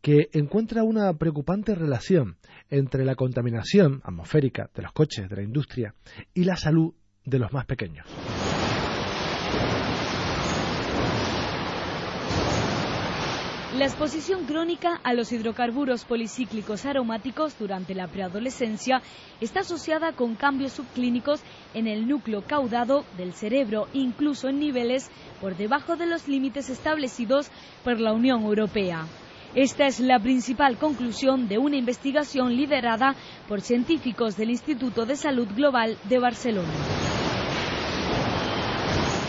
que 0.00 0.28
encuentra 0.32 0.82
una 0.82 1.12
preocupante 1.14 1.74
relación 1.74 2.36
entre 2.70 3.04
la 3.04 3.14
contaminación 3.14 4.00
atmosférica 4.04 4.70
de 4.74 4.82
los 4.82 4.92
coches, 4.92 5.28
de 5.28 5.36
la 5.36 5.42
industria, 5.42 5.94
y 6.34 6.44
la 6.44 6.56
salud 6.56 6.94
de 7.24 7.38
los 7.38 7.52
más 7.52 7.66
pequeños. 7.66 8.06
La 13.76 13.84
exposición 13.84 14.46
crónica 14.46 15.00
a 15.04 15.14
los 15.14 15.30
hidrocarburos 15.30 16.04
policíclicos 16.04 16.84
aromáticos 16.86 17.56
durante 17.56 17.94
la 17.94 18.08
preadolescencia 18.08 19.00
está 19.40 19.60
asociada 19.60 20.12
con 20.12 20.34
cambios 20.34 20.72
subclínicos 20.72 21.40
en 21.72 21.86
el 21.86 22.08
núcleo 22.08 22.42
caudado 22.42 23.04
del 23.16 23.32
cerebro, 23.32 23.86
incluso 23.92 24.48
en 24.48 24.58
niveles 24.58 25.08
por 25.40 25.56
debajo 25.56 25.96
de 25.96 26.06
los 26.06 26.26
límites 26.26 26.68
establecidos 26.68 27.48
por 27.84 28.00
la 28.00 28.12
Unión 28.12 28.42
Europea. 28.42 29.06
Esta 29.54 29.86
es 29.86 29.98
la 29.98 30.20
principal 30.20 30.78
conclusión 30.78 31.48
de 31.48 31.58
una 31.58 31.76
investigación 31.76 32.54
liderada 32.54 33.16
por 33.48 33.60
científicos 33.60 34.36
del 34.36 34.50
Instituto 34.50 35.06
de 35.06 35.16
Salud 35.16 35.48
Global 35.56 35.96
de 36.04 36.18
Barcelona. 36.20 36.72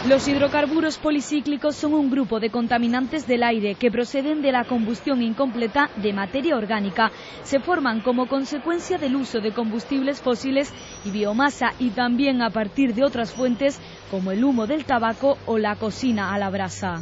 Los 0.08 0.28
hidrocarburos 0.28 0.98
policíclicos 0.98 1.76
son 1.76 1.94
un 1.94 2.10
grupo 2.10 2.40
de 2.40 2.50
contaminantes 2.50 3.28
del 3.28 3.44
aire 3.44 3.76
que 3.76 3.92
proceden 3.92 4.42
de 4.42 4.52
la 4.52 4.64
combustión 4.64 5.22
incompleta 5.22 5.90
de 5.96 6.14
materia 6.14 6.56
orgánica. 6.56 7.12
Se 7.44 7.60
forman 7.60 8.02
como 8.02 8.28
consecuencia 8.28 8.98
del 8.98 9.16
uso 9.16 9.42
de 9.42 9.54
combustibles 9.54 10.22
fósiles 10.22 10.72
y 11.06 11.12
biomasa 11.12 11.74
y 11.80 11.92
también 11.92 12.42
a 12.42 12.50
partir 12.50 12.94
de 12.94 13.04
otras 13.04 13.32
fuentes 13.32 13.80
como 14.10 14.32
el 14.32 14.44
humo 14.44 14.66
del 14.66 14.86
tabaco 14.86 15.38
o 15.46 15.60
la 15.60 15.76
cocina 15.76 16.34
a 16.34 16.40
la 16.40 16.50
brasa. 16.50 17.02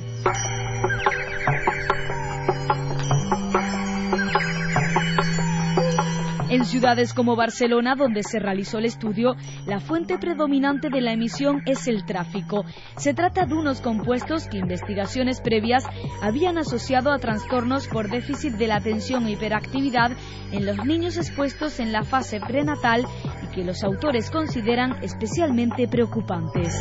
En 6.49 6.65
ciudades 6.65 7.13
como 7.13 7.35
Barcelona, 7.35 7.93
donde 7.95 8.23
se 8.23 8.39
realizó 8.39 8.79
el 8.79 8.85
estudio, 8.85 9.35
la 9.67 9.79
fuente 9.79 10.17
predominante 10.17 10.89
de 10.89 10.99
la 10.99 11.13
emisión 11.13 11.61
es 11.67 11.87
el 11.87 12.05
tráfico. 12.05 12.65
Se 12.97 13.13
trata 13.13 13.45
de 13.45 13.53
unos 13.53 13.81
compuestos 13.81 14.47
que 14.47 14.57
investigaciones 14.57 15.41
previas 15.41 15.83
habían 16.23 16.57
asociado 16.57 17.11
a 17.11 17.19
trastornos 17.19 17.87
por 17.87 18.09
déficit 18.09 18.53
de 18.53 18.65
la 18.65 18.77
atención 18.77 19.27
e 19.27 19.33
hiperactividad 19.33 20.11
en 20.51 20.65
los 20.65 20.83
niños 20.83 21.17
expuestos 21.17 21.79
en 21.79 21.91
la 21.91 22.03
fase 22.03 22.39
prenatal 22.39 23.05
y 23.43 23.53
que 23.53 23.63
los 23.63 23.83
autores 23.83 24.31
consideran 24.31 25.03
especialmente 25.03 25.87
preocupantes. 25.87 26.75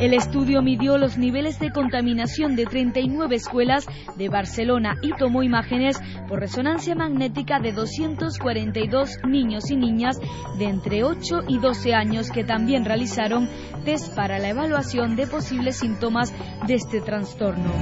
El 0.00 0.14
estudio 0.14 0.62
midió 0.62 0.96
los 0.96 1.18
niveles 1.18 1.58
de 1.58 1.72
contaminación 1.72 2.54
de 2.54 2.66
39 2.66 3.34
escuelas 3.34 3.84
de 4.16 4.28
Barcelona 4.28 4.96
y 5.02 5.12
tomó 5.16 5.42
imágenes 5.42 6.00
por 6.28 6.38
resonancia 6.38 6.94
magnética 6.94 7.58
de 7.58 7.72
242 7.72 9.18
niños 9.26 9.70
y 9.72 9.76
niñas 9.76 10.20
de 10.56 10.66
entre 10.66 11.02
8 11.02 11.40
y 11.48 11.58
12 11.58 11.94
años 11.94 12.30
que 12.30 12.44
también 12.44 12.84
realizaron 12.84 13.48
test 13.84 14.14
para 14.14 14.38
la 14.38 14.50
evaluación 14.50 15.16
de 15.16 15.26
posibles 15.26 15.78
síntomas 15.78 16.32
de 16.68 16.74
este 16.74 17.00
trastorno. 17.00 17.72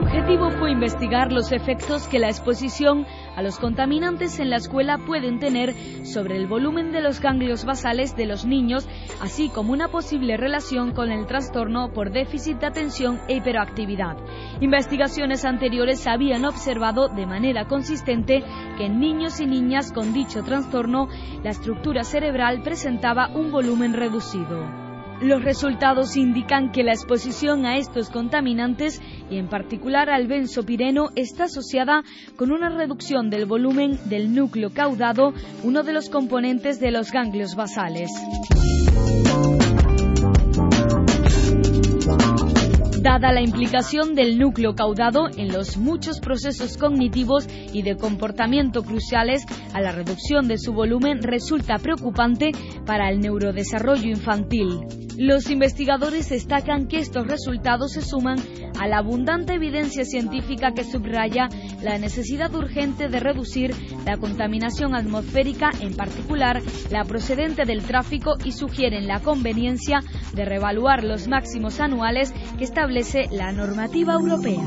Objetivo 0.00 0.50
fue 0.50 0.70
investigar 0.70 1.30
los 1.30 1.52
efectos 1.52 2.08
que 2.08 2.18
la 2.18 2.28
exposición 2.28 3.06
a 3.36 3.42
los 3.42 3.58
contaminantes 3.58 4.38
en 4.40 4.48
la 4.48 4.56
escuela 4.56 4.98
pueden 4.98 5.38
tener 5.38 5.74
sobre 6.04 6.36
el 6.36 6.46
volumen 6.46 6.90
de 6.90 7.02
los 7.02 7.20
ganglios 7.20 7.64
basales 7.64 8.16
de 8.16 8.26
los 8.26 8.46
niños, 8.46 8.88
así 9.20 9.50
como 9.50 9.72
una 9.72 9.88
posible 9.88 10.38
relación 10.38 10.92
con 10.92 11.12
el 11.12 11.26
trastorno 11.26 11.92
por 11.92 12.12
déficit 12.12 12.58
de 12.58 12.66
atención 12.66 13.20
e 13.28 13.36
hiperactividad. 13.36 14.16
Investigaciones 14.60 15.44
anteriores 15.44 16.06
habían 16.06 16.46
observado 16.46 17.08
de 17.08 17.26
manera 17.26 17.66
consistente 17.66 18.42
que 18.78 18.86
en 18.86 19.00
niños 19.00 19.38
y 19.40 19.46
niñas 19.46 19.92
con 19.92 20.14
dicho 20.14 20.42
trastorno 20.42 21.08
la 21.44 21.50
estructura 21.50 22.04
cerebral 22.04 22.62
presentaba 22.62 23.28
un 23.34 23.52
volumen 23.52 23.92
reducido. 23.92 24.79
Los 25.20 25.44
resultados 25.44 26.16
indican 26.16 26.72
que 26.72 26.82
la 26.82 26.92
exposición 26.92 27.66
a 27.66 27.76
estos 27.76 28.08
contaminantes 28.08 29.02
y 29.30 29.36
en 29.36 29.48
particular 29.48 30.08
al 30.08 30.26
benzopireno 30.26 31.10
está 31.14 31.44
asociada 31.44 32.02
con 32.36 32.50
una 32.50 32.70
reducción 32.70 33.28
del 33.28 33.44
volumen 33.44 33.98
del 34.06 34.34
núcleo 34.34 34.70
caudado, 34.72 35.34
uno 35.62 35.82
de 35.82 35.92
los 35.92 36.08
componentes 36.08 36.80
de 36.80 36.90
los 36.90 37.12
ganglios 37.12 37.54
basales. 37.54 38.10
Dada 43.02 43.32
la 43.32 43.40
implicación 43.40 44.14
del 44.14 44.38
núcleo 44.38 44.74
caudado 44.74 45.28
en 45.34 45.52
los 45.52 45.78
muchos 45.78 46.20
procesos 46.20 46.76
cognitivos 46.76 47.46
y 47.72 47.82
de 47.82 47.96
comportamiento 47.96 48.82
cruciales 48.82 49.44
a 49.72 49.80
la 49.80 49.92
reducción 49.92 50.48
de 50.48 50.58
su 50.58 50.72
volumen 50.72 51.22
resulta 51.22 51.78
preocupante 51.78 52.52
para 52.84 53.10
el 53.10 53.20
neurodesarrollo 53.20 54.08
infantil. 54.08 54.80
Los 55.22 55.50
investigadores 55.50 56.30
destacan 56.30 56.86
que 56.86 56.98
estos 56.98 57.26
resultados 57.26 57.92
se 57.92 58.00
suman 58.00 58.38
a 58.80 58.88
la 58.88 59.00
abundante 59.00 59.52
evidencia 59.52 60.06
científica 60.06 60.72
que 60.72 60.82
subraya 60.82 61.50
la 61.82 61.98
necesidad 61.98 62.54
urgente 62.54 63.10
de 63.10 63.20
reducir 63.20 63.72
la 64.06 64.16
contaminación 64.16 64.94
atmosférica, 64.94 65.72
en 65.78 65.94
particular 65.94 66.62
la 66.90 67.04
procedente 67.04 67.66
del 67.66 67.82
tráfico, 67.82 68.36
y 68.46 68.52
sugieren 68.52 69.06
la 69.06 69.20
conveniencia 69.20 69.98
de 70.32 70.46
revaluar 70.46 71.04
los 71.04 71.28
máximos 71.28 71.80
anuales 71.80 72.32
que 72.56 72.64
establece 72.64 73.26
la 73.30 73.52
normativa 73.52 74.14
europea. 74.14 74.64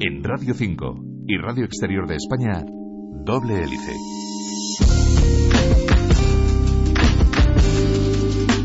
En 0.00 0.22
Radio 0.22 0.52
5 0.52 0.94
y 1.26 1.38
Radio 1.38 1.64
Exterior 1.64 2.06
de 2.06 2.16
España, 2.16 2.62
doble 3.24 3.62
hélice. 3.62 4.27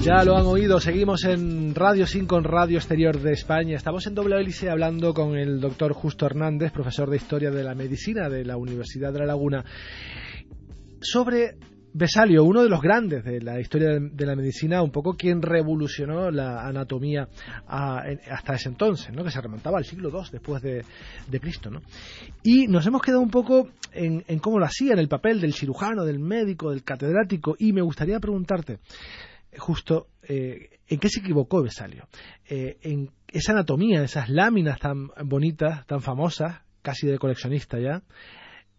Ya 0.04 0.22
lo 0.26 0.36
han 0.36 0.46
oído, 0.46 0.82
seguimos 0.82 1.24
en 1.24 1.74
Radio 1.74 2.06
5, 2.06 2.38
en 2.40 2.44
Radio 2.44 2.78
Exterior 2.78 3.22
de 3.22 3.32
España. 3.32 3.78
Estamos 3.78 4.06
en 4.06 4.14
doble 4.14 4.36
hélice 4.36 4.70
hablando 4.70 5.14
con 5.14 5.38
el 5.38 5.62
doctor 5.62 5.94
Justo 5.94 6.26
Hernández, 6.26 6.74
profesor 6.74 7.10
de 7.10 7.16
Historia 7.16 7.52
de 7.52 7.64
la 7.64 7.74
Medicina 7.74 8.28
de 8.28 8.44
la 8.44 8.58
Universidad 8.58 9.14
de 9.14 9.20
La 9.20 9.28
Laguna, 9.28 9.64
sobre 11.00 11.56
Besalio, 11.94 12.44
uno 12.44 12.64
de 12.64 12.70
los 12.70 12.82
grandes 12.82 13.24
de 13.24 13.40
la 13.40 13.62
historia 13.62 13.98
de 13.98 14.26
la 14.26 14.36
medicina, 14.36 14.82
un 14.82 14.92
poco 14.92 15.14
quien 15.14 15.42
revolucionó 15.42 16.32
la 16.32 16.68
anatomía 16.68 17.30
hasta 17.66 18.56
ese 18.56 18.70
entonces, 18.70 19.14
¿no? 19.14 19.24
que 19.24 19.32
se 19.32 19.40
remontaba 19.40 19.78
al 19.78 19.86
siglo 19.86 20.10
II 20.10 20.28
después 20.34 20.62
de, 20.62 20.84
Cristo. 21.40 21.70
¿no? 21.70 21.82
Y 22.44 22.68
nos 22.68 22.86
hemos 22.88 23.02
quedado 23.02 23.22
un 23.22 23.30
poco 23.30 23.70
en, 23.94 24.22
cómo 24.40 24.60
lo 24.60 24.66
hacía, 24.66 24.94
en 24.94 25.00
el 25.00 25.08
papel 25.08 25.40
del 25.40 25.54
cirujano, 25.54 26.04
del 26.04 26.20
médico, 26.20 26.72
del 26.72 26.84
catedrático, 26.84 27.56
y 27.58 27.72
me 27.72 27.82
gustaría 27.82 28.20
preguntarte, 28.20 28.80
justo 29.58 30.08
eh, 30.28 30.80
en 30.88 31.00
qué 31.00 31.10
se 31.10 31.20
equivocó 31.20 31.62
Besalio, 31.64 32.08
eh, 32.48 32.78
en 32.82 33.10
esa 33.28 33.54
anatomía, 33.54 34.04
esas 34.04 34.30
láminas 34.30 34.80
tan 34.80 35.08
bonitas, 35.26 35.86
tan 35.88 36.02
famosas, 36.02 36.62
casi 36.82 37.08
de 37.08 37.18
coleccionista 37.18 37.80
ya, 37.80 38.02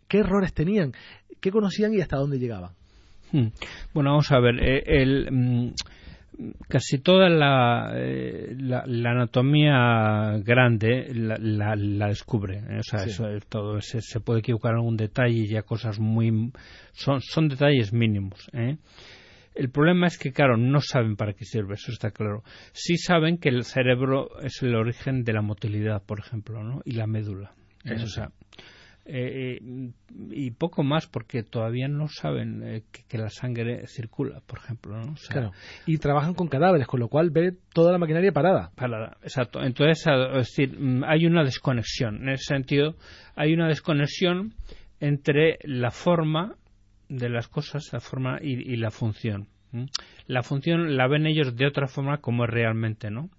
qué 0.09 0.19
errores 0.19 0.53
tenían, 0.55 0.93
qué 1.41 1.51
conocían 1.51 1.95
y 1.95 2.01
hasta 2.01 2.17
dónde 2.17 2.39
llegaban. 2.39 2.73
Hmm. 3.33 3.49
Bueno, 3.93 4.11
vamos 4.11 4.31
a 4.31 4.39
ver, 4.39 4.63
eh, 4.63 4.83
el, 4.87 5.29
mm, 5.31 5.75
casi 6.69 6.99
toda 6.99 7.29
la, 7.29 7.93
la, 7.95 9.11
anatomía 9.11 10.39
grande 10.45 11.13
la, 11.15 11.75
la, 11.77 12.09
descubre. 12.09 12.63
O 12.79 12.83
sea, 12.83 13.05
eso, 13.05 13.27
todo 13.49 13.81
se, 13.81 14.01
se, 14.03 14.21
puede 14.21 14.41
equivocar 14.41 14.73
en 14.73 14.79
algún 14.79 14.97
detalle 14.97 15.35
y 15.35 15.49
ya 15.49 15.63
cosas 15.63 15.99
muy. 15.99 16.53
Son, 16.93 17.21
son 17.21 17.49
detalles 17.49 17.93
mínimos. 17.93 18.49
¿eh? 18.53 18.77
El 19.55 19.71
problema 19.71 20.07
es 20.07 20.19
que, 20.19 20.33
claro, 20.33 20.57
no 20.57 20.81
saben 20.81 21.17
para 21.17 21.33
qué 21.33 21.45
sirve, 21.45 21.75
eso 21.75 21.93
está 21.93 22.11
claro. 22.11 22.43
Sí 22.73 22.97
saben 22.97 23.39
que 23.39 23.49
el 23.49 23.65
cerebro 23.65 24.41
es 24.41 24.63
el 24.63 24.75
origen 24.75 25.23
de 25.23 25.33
la 25.33 25.43
motilidad, 25.43 26.03
por 26.03 26.19
ejemplo, 26.19 26.63
¿no? 26.63 26.81
Y 26.85 26.93
la 26.93 27.07
médula. 27.07 27.53
Eso, 27.85 28.05
o 28.05 28.09
sea, 28.09 28.31
eh, 29.07 29.59
eh, 29.61 29.91
y 30.31 30.51
poco 30.53 30.83
más 30.83 31.07
porque 31.07 31.43
todavía 31.43 31.89
no 31.89 32.09
saben 32.09 32.63
eh, 32.65 32.85
que, 33.07 33.19
la 33.19 33.29
sangre 33.29 33.87
circula, 33.87 34.41
por 34.47 34.61
ejemplo. 34.61 34.97
¿no? 34.97 35.15
claro. 35.29 35.53
Y 35.85 35.99
trabajan 35.99 36.33
con 36.33 36.49
cadáveres, 36.49 36.87
con 36.87 37.01
lo 37.01 37.09
cual 37.09 37.31
ve 37.31 37.53
toda 37.75 37.93
la 37.93 37.99
maquinaria 37.99 38.33
parada. 38.33 38.71
Parada, 38.75 39.19
exacto. 39.23 39.63
Entonces, 39.63 40.07
es 40.07 40.35
decir, 40.35 40.79
mm, 40.79 41.05
hay 41.05 41.27
una 41.27 41.45
desconexión. 41.45 42.23
En 42.23 42.31
ese 42.31 42.45
sentido, 42.55 42.97
hay 43.37 43.53
una 43.53 43.69
desconexión 43.69 44.55
entre 45.01 45.59
la 45.65 45.91
forma 45.91 46.57
de 47.17 47.29
las 47.29 47.49
cosas, 47.49 47.93
la 47.93 48.01
forma 48.01 48.39
y, 48.41 48.77
la 48.77 48.91
función. 48.91 49.49
La 50.27 50.43
función 50.43 50.97
la 50.97 51.09
ven 51.09 51.27
ellos 51.27 51.57
de 51.57 51.67
otra 51.67 51.87
forma 51.87 52.19
como 52.19 52.45
es 52.45 52.51
realmente, 52.51 53.11
¿no? 53.11 53.31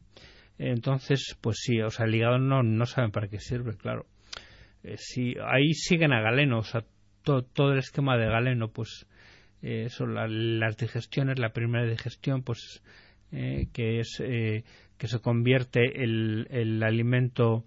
Entonces, 0.57 1.37
pues 1.41 1.57
sí, 1.61 1.81
o 1.81 1.89
sea, 1.89 2.05
el 2.05 2.15
hígado 2.15 2.37
no, 2.39 2.63
no 2.63 2.85
saben 2.85 3.11
para 3.11 3.27
qué 3.27 3.39
sirve, 3.39 3.75
claro. 3.75 4.05
Eh, 4.83 4.95
si 4.97 5.35
ahí 5.45 5.73
siguen 5.73 6.13
a 6.13 6.21
Galeno, 6.21 6.59
o 6.59 6.63
sea, 6.63 6.83
todo 7.23 7.71
el 7.71 7.79
esquema 7.79 8.17
de 8.17 8.27
Galeno, 8.27 8.69
pues 8.69 9.07
eh, 9.61 9.85
eso, 9.85 10.05
las 10.05 10.77
digestiones, 10.77 11.39
la 11.39 11.49
primera 11.49 11.85
digestión, 11.85 12.43
pues 12.43 12.83
eh, 13.31 13.67
que 13.73 13.99
es 13.99 14.17
que 14.17 15.07
se 15.07 15.19
convierte 15.19 16.03
el, 16.03 16.47
el 16.51 16.83
alimento 16.83 17.65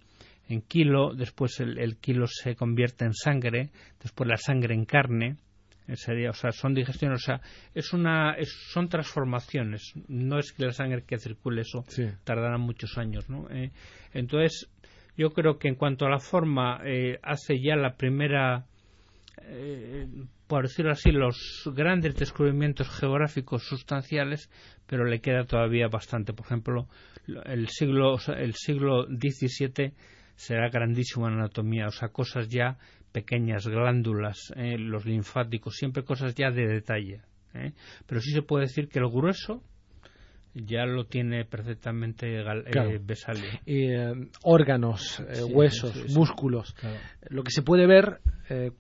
en 0.49 0.63
kilo, 0.63 1.13
después 1.15 1.61
el, 1.61 1.79
el, 1.79 1.99
kilo 1.99 2.27
se 2.27 2.55
convierte 2.55 3.05
en 3.05 3.13
sangre, 3.13 3.71
después 4.01 4.29
la 4.29 4.39
sangre 4.39 4.75
en 4.75 4.87
carne, 4.87 5.37
sería, 5.97 6.31
o 6.31 6.35
sea, 6.35 6.53
son 6.53 6.75
digestiones, 6.75 7.23
o 7.23 7.25
sea, 7.25 7.41
es 7.75 7.93
una, 7.93 8.37
son 8.45 8.89
transformaciones, 8.89 9.93
no 10.09 10.39
es 10.39 10.53
que 10.53 10.67
la 10.67 10.73
sangre 10.73 11.05
que 11.05 11.19
circule 11.19 11.63
eso 11.63 11.85
tardará 12.25 12.59
muchos 12.59 12.99
años, 12.99 13.29
¿no? 13.29 13.49
Eh, 13.51 13.71
entonces, 14.13 14.71
yo 15.17 15.31
creo 15.31 15.59
que 15.59 15.69
en 15.69 15.75
cuanto 15.75 16.07
a 16.07 16.11
la 16.11 16.21
forma, 16.21 16.81
eh, 16.85 17.19
hace 17.23 17.61
ya 17.61 17.75
la 17.75 17.97
primera, 17.97 18.67
eh, 19.43 20.07
por 20.47 20.63
decirlo 20.63 20.93
así, 20.93 21.11
los 21.11 21.69
grandes 21.75 22.15
descubrimientos 22.15 22.89
geográficos 22.89 23.65
sustanciales, 23.65 24.49
pero 24.87 25.05
le 25.05 25.21
queda 25.21 25.45
todavía 25.45 25.89
bastante. 25.89 26.33
Por 26.33 26.47
ejemplo, 26.47 26.89
el 27.47 27.69
siglo, 27.69 28.17
el 28.29 28.55
siglo 28.55 29.07
XVII 29.07 29.93
será 30.37 30.71
grandísimo 30.71 31.27
en 31.27 31.35
anatomía, 31.35 31.89
o 31.89 31.91
sea, 31.91 32.11
cosas 32.11 32.49
ya 32.49 32.79
pequeñas 33.13 33.67
glándulas, 33.67 34.53
eh, 34.57 34.79
los 34.79 35.05
linfáticos, 35.05 35.77
siempre 35.77 36.05
cosas 36.05 36.35
ya 36.35 36.51
de 36.51 36.67
detalle. 36.67 37.23
Eh. 37.55 37.73
Pero 38.07 38.21
sí 38.21 38.31
se 38.31 38.43
puede 38.43 38.67
decir 38.67 38.89
que 38.89 38.99
el 38.99 39.09
grueso 39.09 39.63
ya 40.55 40.87
lo 40.87 41.07
tiene 41.07 41.45
perfectamente 41.45 42.41
eh, 42.41 43.01
Besalio. 43.01 43.51
órganos, 44.43 45.23
huesos, 45.51 46.13
músculos. 46.15 46.75
Lo 47.29 47.43
que 47.45 47.51
se 47.51 47.63
puede 47.63 47.87
ver 47.87 48.21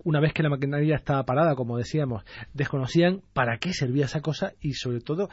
una 0.03 0.21
vez 0.21 0.33
que 0.33 0.43
la 0.43 0.49
maquinaria 0.49 0.97
estaba 0.97 1.25
parada, 1.25 1.55
como 1.55 1.77
decíamos, 1.77 2.25
desconocían 2.53 3.23
para 3.33 3.59
qué 3.59 3.73
servía 3.73 4.07
esa 4.07 4.23
cosa 4.23 4.55
y 4.61 4.73
sobre 4.73 5.01
todo 5.01 5.29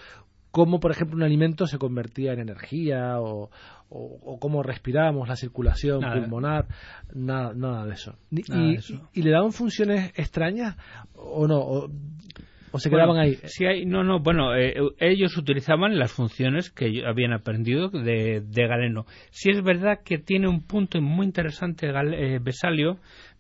cómo, 0.56 0.80
por 0.80 0.92
ejemplo, 0.92 1.18
un 1.18 1.24
alimento 1.24 1.68
se 1.68 1.78
convertía 1.78 2.32
en 2.32 2.40
energía 2.40 3.20
o, 3.20 3.50
o, 3.90 4.40
cómo 4.40 4.64
respirábamos, 4.64 5.28
la 5.28 5.36
circulación 5.36 6.00
pulmonar, 6.00 6.68
nada, 7.14 7.52
nada 7.54 7.86
de 7.86 7.92
eso. 7.92 8.16
y, 8.32 9.22
le 9.22 9.32
daban 9.32 9.52
funciones 9.52 10.14
extrañas 10.16 10.78
o 11.14 11.46
no? 11.46 11.60
O, 11.60 12.80
se 12.80 12.90
quedaban 12.90 13.18
ahí? 13.18 13.38
Hay, 13.68 13.86
no, 13.86 14.06
no, 14.06 14.22
bueno, 14.22 14.56
eh, 14.56 14.76
ellos 15.00 15.38
utilizaban 15.38 16.00
las 16.00 16.14
funciones 16.14 16.70
que 16.72 17.04
habían 17.06 17.34
aprendido 17.34 17.90
de, 17.90 18.42
de, 18.42 18.68
Galeno. 18.68 19.06
Sí 19.32 19.50
es 19.50 19.62
verdad 19.62 20.00
que 20.06 20.20
tiene 20.20 20.48
un 20.48 20.66
punto 20.66 21.02
muy 21.02 21.26
interesante 21.26 21.90
eh, 21.90 22.40
Besalio, 22.42 23.00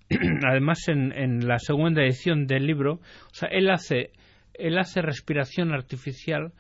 además 0.50 0.86
en, 0.90 1.14
en 1.14 1.48
la 1.48 1.60
segunda 1.60 2.04
edición 2.04 2.46
del 2.46 2.68
libro, 2.68 2.96
o 2.96 3.34
sea, 3.34 3.48
él 3.54 3.70
hace, 3.70 4.12
él 4.54 4.78
hace 4.78 5.02
respiración 5.02 5.72
artificial 5.72 6.52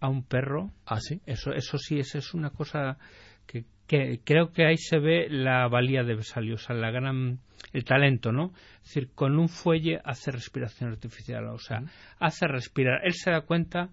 a 0.00 0.08
un 0.08 0.24
perro. 0.24 0.70
Ah, 0.84 1.00
sí. 1.00 1.20
Eso, 1.26 1.52
eso 1.52 1.78
sí, 1.78 1.98
eso 1.98 2.18
es 2.18 2.34
una 2.34 2.50
cosa 2.50 2.98
que, 3.46 3.64
que 3.86 4.20
creo 4.24 4.52
que 4.52 4.66
ahí 4.66 4.76
se 4.76 4.98
ve 4.98 5.28
la 5.28 5.68
valía 5.68 6.02
de 6.02 6.16
Besalio, 6.16 6.54
o 6.54 6.58
sea, 6.58 6.76
la 6.76 6.90
gran, 6.90 7.40
el 7.72 7.84
talento, 7.84 8.32
¿no? 8.32 8.52
Es 8.82 8.94
decir, 8.94 9.10
con 9.14 9.38
un 9.38 9.48
fuelle 9.48 10.00
hace 10.04 10.30
respiración 10.30 10.90
artificial, 10.90 11.46
o 11.48 11.58
sea, 11.58 11.82
hace 12.18 12.46
respirar. 12.46 13.00
Él 13.04 13.14
se 13.14 13.30
da 13.30 13.42
cuenta 13.42 13.90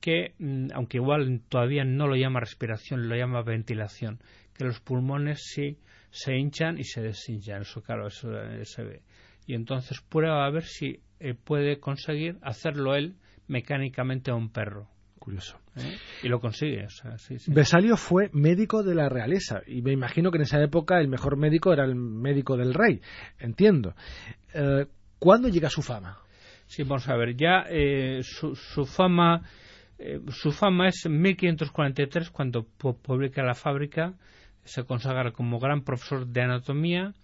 que, 0.00 0.34
mm, 0.38 0.68
aunque 0.74 0.98
igual 0.98 1.40
todavía 1.48 1.84
no 1.84 2.06
lo 2.06 2.16
llama 2.16 2.40
respiración, 2.40 3.08
lo 3.08 3.16
llama 3.16 3.42
ventilación, 3.42 4.20
que 4.54 4.64
los 4.64 4.80
pulmones 4.80 5.42
sí 5.42 5.78
se 6.10 6.36
hinchan 6.36 6.78
y 6.78 6.84
se 6.84 7.00
deshinchan, 7.00 7.62
eso 7.62 7.82
claro, 7.82 8.06
eso 8.06 8.30
eh, 8.38 8.64
se 8.64 8.84
ve. 8.84 9.02
Y 9.46 9.54
entonces 9.54 10.00
prueba 10.00 10.46
a 10.46 10.50
ver 10.50 10.64
si 10.64 11.00
eh, 11.20 11.34
puede 11.34 11.80
conseguir 11.80 12.38
hacerlo 12.42 12.94
él 12.94 13.16
mecánicamente 13.46 14.30
a 14.30 14.34
un 14.34 14.50
perro. 14.50 14.88
Curioso. 15.24 15.58
¿eh? 15.76 15.96
Y 16.22 16.28
lo 16.28 16.38
consigue. 16.38 16.84
O 16.84 16.90
sea, 16.90 17.16
sí, 17.16 17.38
sí. 17.38 17.50
Vesalio 17.50 17.96
fue 17.96 18.28
médico 18.34 18.82
de 18.82 18.94
la 18.94 19.08
realeza 19.08 19.62
y 19.66 19.80
me 19.80 19.90
imagino 19.92 20.30
que 20.30 20.36
en 20.36 20.42
esa 20.42 20.62
época 20.62 21.00
el 21.00 21.08
mejor 21.08 21.38
médico 21.38 21.72
era 21.72 21.84
el 21.84 21.94
médico 21.94 22.58
del 22.58 22.74
rey. 22.74 23.00
Entiendo. 23.38 23.94
Eh, 24.52 24.84
¿Cuándo 25.18 25.48
llega 25.48 25.70
su 25.70 25.80
fama? 25.80 26.18
Sí, 26.66 26.82
vamos 26.82 27.08
a 27.08 27.16
ver. 27.16 27.34
Ya 27.36 27.64
eh, 27.70 28.20
su, 28.22 28.54
su 28.54 28.84
fama 28.84 29.42
su 30.28 30.50
fama 30.50 30.88
es 30.88 31.06
en 31.06 31.20
1543 31.22 32.30
cuando 32.30 32.66
pu- 32.78 32.98
publica 33.00 33.42
la 33.44 33.54
fábrica 33.54 34.12
se 34.64 34.82
consagra 34.84 35.30
como 35.30 35.58
gran 35.60 35.84
profesor 35.84 36.26
de 36.26 36.42
anatomía 36.42 37.14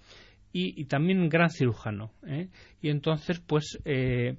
y, 0.52 0.80
y 0.80 0.84
también 0.84 1.28
gran 1.28 1.50
cirujano 1.50 2.12
y 2.80 2.88
entonces 2.88 3.40
pues 3.40 3.76
eh, 3.84 4.36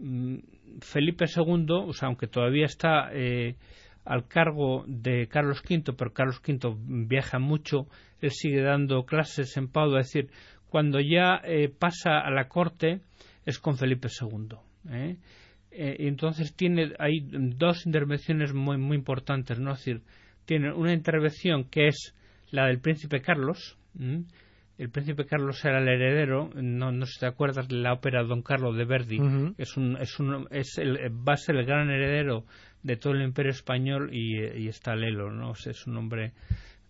mm, 0.00 0.36
Felipe 0.80 1.24
II 1.24 1.92
aunque 2.02 2.26
todavía 2.26 2.66
está 2.66 3.10
eh, 3.12 3.56
al 4.04 4.26
cargo 4.26 4.84
de 4.86 5.28
Carlos 5.28 5.62
V 5.68 5.92
pero 5.96 6.12
Carlos 6.12 6.40
V 6.46 6.76
viaja 7.06 7.38
mucho 7.38 7.86
él 8.20 8.30
sigue 8.30 8.62
dando 8.62 9.04
clases 9.04 9.56
en 9.56 9.68
Padua 9.68 10.00
es 10.00 10.06
decir 10.06 10.30
cuando 10.68 11.00
ya 11.00 11.40
eh, 11.44 11.68
pasa 11.68 12.20
a 12.20 12.30
la 12.30 12.48
corte 12.48 13.00
es 13.44 13.58
con 13.58 13.76
Felipe 13.76 14.08
II 14.08 14.56
¿eh? 14.90 15.16
Eh, 15.70 15.96
entonces 16.00 16.54
tiene 16.54 16.92
hay 16.98 17.20
dos 17.30 17.86
intervenciones 17.86 18.54
muy 18.54 18.78
muy 18.78 18.96
importantes 18.96 19.58
no 19.58 19.72
decir 19.72 20.02
tiene 20.44 20.72
una 20.72 20.94
intervención 20.94 21.64
que 21.64 21.88
es 21.88 22.14
la 22.50 22.66
del 22.66 22.80
príncipe 22.80 23.20
Carlos. 23.20 23.76
El 24.78 24.90
príncipe 24.90 25.26
Carlos 25.26 25.64
era 25.64 25.78
el 25.80 25.88
heredero 25.88 26.50
no 26.54 26.92
no 26.92 27.04
sé 27.06 27.12
si 27.14 27.20
te 27.20 27.26
acuerdas 27.26 27.66
de 27.68 27.76
la 27.76 27.92
ópera 27.92 28.22
Don 28.24 28.42
Carlos 28.42 28.76
de 28.76 28.84
Verdi 28.84 29.20
Ujú. 29.20 29.54
es 29.58 29.76
un 29.76 29.96
es 29.96 30.18
un 30.20 30.46
es 30.50 30.78
el 30.78 30.96
va 31.28 31.32
a 31.34 31.36
ser 31.36 31.56
el 31.56 31.66
gran 31.66 31.90
heredero 31.90 32.44
de 32.82 32.96
todo 32.96 33.12
el 33.12 33.22
imperio 33.22 33.50
español 33.50 34.10
y, 34.12 34.38
y 34.56 34.68
está 34.68 34.94
Lelo 34.94 35.30
no 35.32 35.50
O 35.50 35.54
sea, 35.56 35.72
es 35.72 35.84
un 35.88 35.96
hombre 35.96 36.32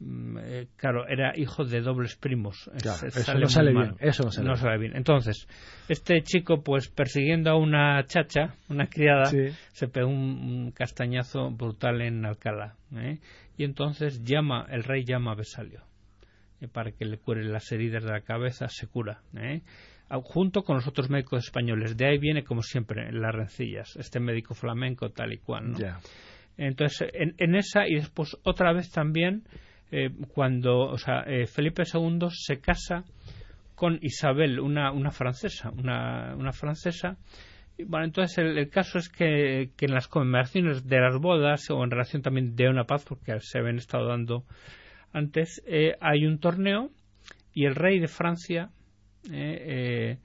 mm, 0.00 0.38
eh, 0.42 0.66
claro 0.76 1.08
era 1.08 1.32
hijo 1.36 1.64
de 1.64 1.80
dobles 1.80 2.14
primos 2.16 2.70
Es- 2.74 2.82
Claro, 2.82 3.06
es- 3.08 3.16
eso 3.16 3.38
no 3.38 3.48
sale 3.48 3.72
bien, 3.72 3.94
eso 4.00 4.24
no 4.24 4.30
sale 4.30 4.46
bien. 4.46 4.56
sale 4.58 4.78
bien 4.78 4.92
entonces 4.96 5.48
este 5.88 6.22
chico 6.22 6.62
pues 6.62 6.88
persiguiendo 6.90 7.50
a 7.50 7.56
una 7.56 8.04
chacha 8.04 8.54
una 8.68 8.86
criada 8.88 9.26
Sí. 9.26 9.46
se 9.72 9.88
pegó 9.88 10.08
un, 10.08 10.72
castañazo 10.72 11.50
brutal 11.50 12.02
en 12.02 12.24
Alcalá 12.26 12.74
¿eh? 12.94 13.18
y 13.56 13.64
entonces 13.64 14.22
llama 14.24 14.66
el 14.70 14.84
rey 14.84 15.04
llama 15.06 15.32
a 15.32 15.34
Besalio 15.36 15.80
para 16.66 16.90
que 16.92 17.04
le 17.04 17.18
cure 17.18 17.44
las 17.44 17.70
heridas 17.70 18.02
de 18.02 18.10
la 18.10 18.22
cabeza 18.22 18.68
se 18.68 18.86
cura 18.88 19.20
¿eh? 19.36 19.62
Ah, 20.10 20.18
junto 20.22 20.62
con 20.62 20.76
los 20.76 20.86
otros 20.86 21.10
médicos 21.10 21.44
españoles 21.44 21.96
de 21.96 22.06
ahí 22.06 22.18
viene 22.18 22.42
como 22.42 22.62
siempre 22.62 23.12
las 23.12 23.34
rencillas 23.34 23.94
este 23.96 24.18
médico 24.18 24.54
flamenco 24.54 25.10
tal 25.10 25.32
y 25.32 25.38
cual 25.38 25.72
¿no? 25.72 25.78
Entonces, 26.58 27.08
en, 27.14 27.34
en 27.38 27.54
esa 27.54 27.86
y 27.86 27.94
después 27.94 28.36
otra 28.42 28.72
vez 28.72 28.90
también, 28.90 29.44
eh, 29.92 30.10
cuando 30.34 30.80
o 30.80 30.98
sea, 30.98 31.20
eh, 31.20 31.46
Felipe 31.46 31.84
II 31.90 32.28
se 32.30 32.60
casa 32.60 33.04
con 33.76 33.98
Isabel, 34.02 34.58
una, 34.58 34.90
una 34.90 35.12
francesa, 35.12 35.70
una, 35.70 36.34
una 36.36 36.52
francesa. 36.52 37.16
Y, 37.78 37.84
bueno, 37.84 38.06
entonces 38.06 38.36
el, 38.38 38.58
el 38.58 38.68
caso 38.68 38.98
es 38.98 39.08
que, 39.08 39.70
que 39.76 39.86
en 39.86 39.94
las 39.94 40.08
conmemoraciones 40.08 40.84
de 40.84 40.98
las 40.98 41.16
bodas 41.16 41.70
o 41.70 41.84
en 41.84 41.92
relación 41.92 42.22
también 42.22 42.56
de 42.56 42.68
una 42.68 42.84
paz, 42.84 43.04
porque 43.08 43.38
se 43.38 43.58
habían 43.60 43.76
estado 43.76 44.08
dando 44.08 44.42
antes, 45.12 45.62
eh, 45.66 45.96
hay 46.00 46.26
un 46.26 46.38
torneo 46.38 46.90
y 47.54 47.64
el 47.66 47.74
rey 47.74 47.98
de 47.98 48.08
Francia 48.08 48.70
eh, 49.30 49.58
eh, 50.12 50.18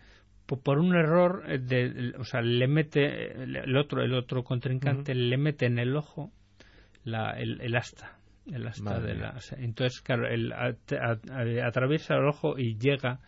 po- 0.46 0.60
por 0.62 0.80
un 0.80 0.96
error 0.96 1.44
eh, 1.48 1.58
de, 1.60 2.14
o 2.20 2.24
sea 2.26 2.42
le 2.42 2.68
mete 2.68 3.04
eh, 3.06 3.44
el 3.44 3.76
otro 3.78 4.02
el 4.04 4.14
otro 4.14 4.44
contrincante 4.44 5.16
le 5.16 5.38
mete 5.38 5.66
en 5.66 5.80
el 5.80 5.96
ojo 5.96 6.32
la, 7.04 7.32
el, 7.32 7.60
el 7.62 7.76
asta 7.76 8.18
el 8.52 8.68
asta 8.68 8.84
Madre 8.84 9.14
de 9.14 9.20
la 9.20 9.30
o 9.32 9.40
sea, 9.40 9.58
entonces 9.60 10.02
claro 10.02 10.28
él 10.28 10.52
a- 10.54 10.76
a- 11.00 11.18
a- 11.32 11.68
atraviesa 11.68 12.16
el 12.16 12.26
ojo 12.28 12.58
y 12.60 12.78
llega 12.78 13.20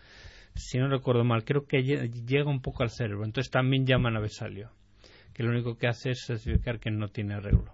si 0.54 0.78
no 0.78 0.88
recuerdo 0.88 1.24
mal 1.24 1.44
creo 1.44 1.66
que 1.66 1.80
lle- 1.80 2.10
llega 2.26 2.50
un 2.50 2.62
poco 2.62 2.84
al 2.84 2.90
cerebro. 2.90 3.26
Entonces 3.26 3.52
también 3.52 3.86
llaman 3.86 4.16
a 4.16 4.20
Besalio 4.22 4.70
que 5.34 5.44
lo 5.44 5.50
único 5.50 5.78
que 5.78 5.88
hace 5.88 6.12
es 6.12 6.24
certificar 6.26 6.80
que 6.80 6.92
no 6.92 7.10
tiene 7.10 7.34
arreglo. 7.34 7.74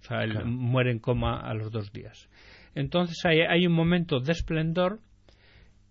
O 0.00 0.04
sea 0.04 0.22
él 0.24 0.32
Claro. 0.32 0.46
muere 0.46 0.90
en 0.90 0.98
coma 0.98 1.40
a 1.40 1.54
los 1.54 1.70
dos 1.70 1.92
días 1.92 2.28
entonces 2.74 3.18
hay, 3.24 3.40
hay 3.40 3.66
un 3.66 3.72
momento 3.72 4.20
de 4.20 4.32
esplendor 4.32 5.00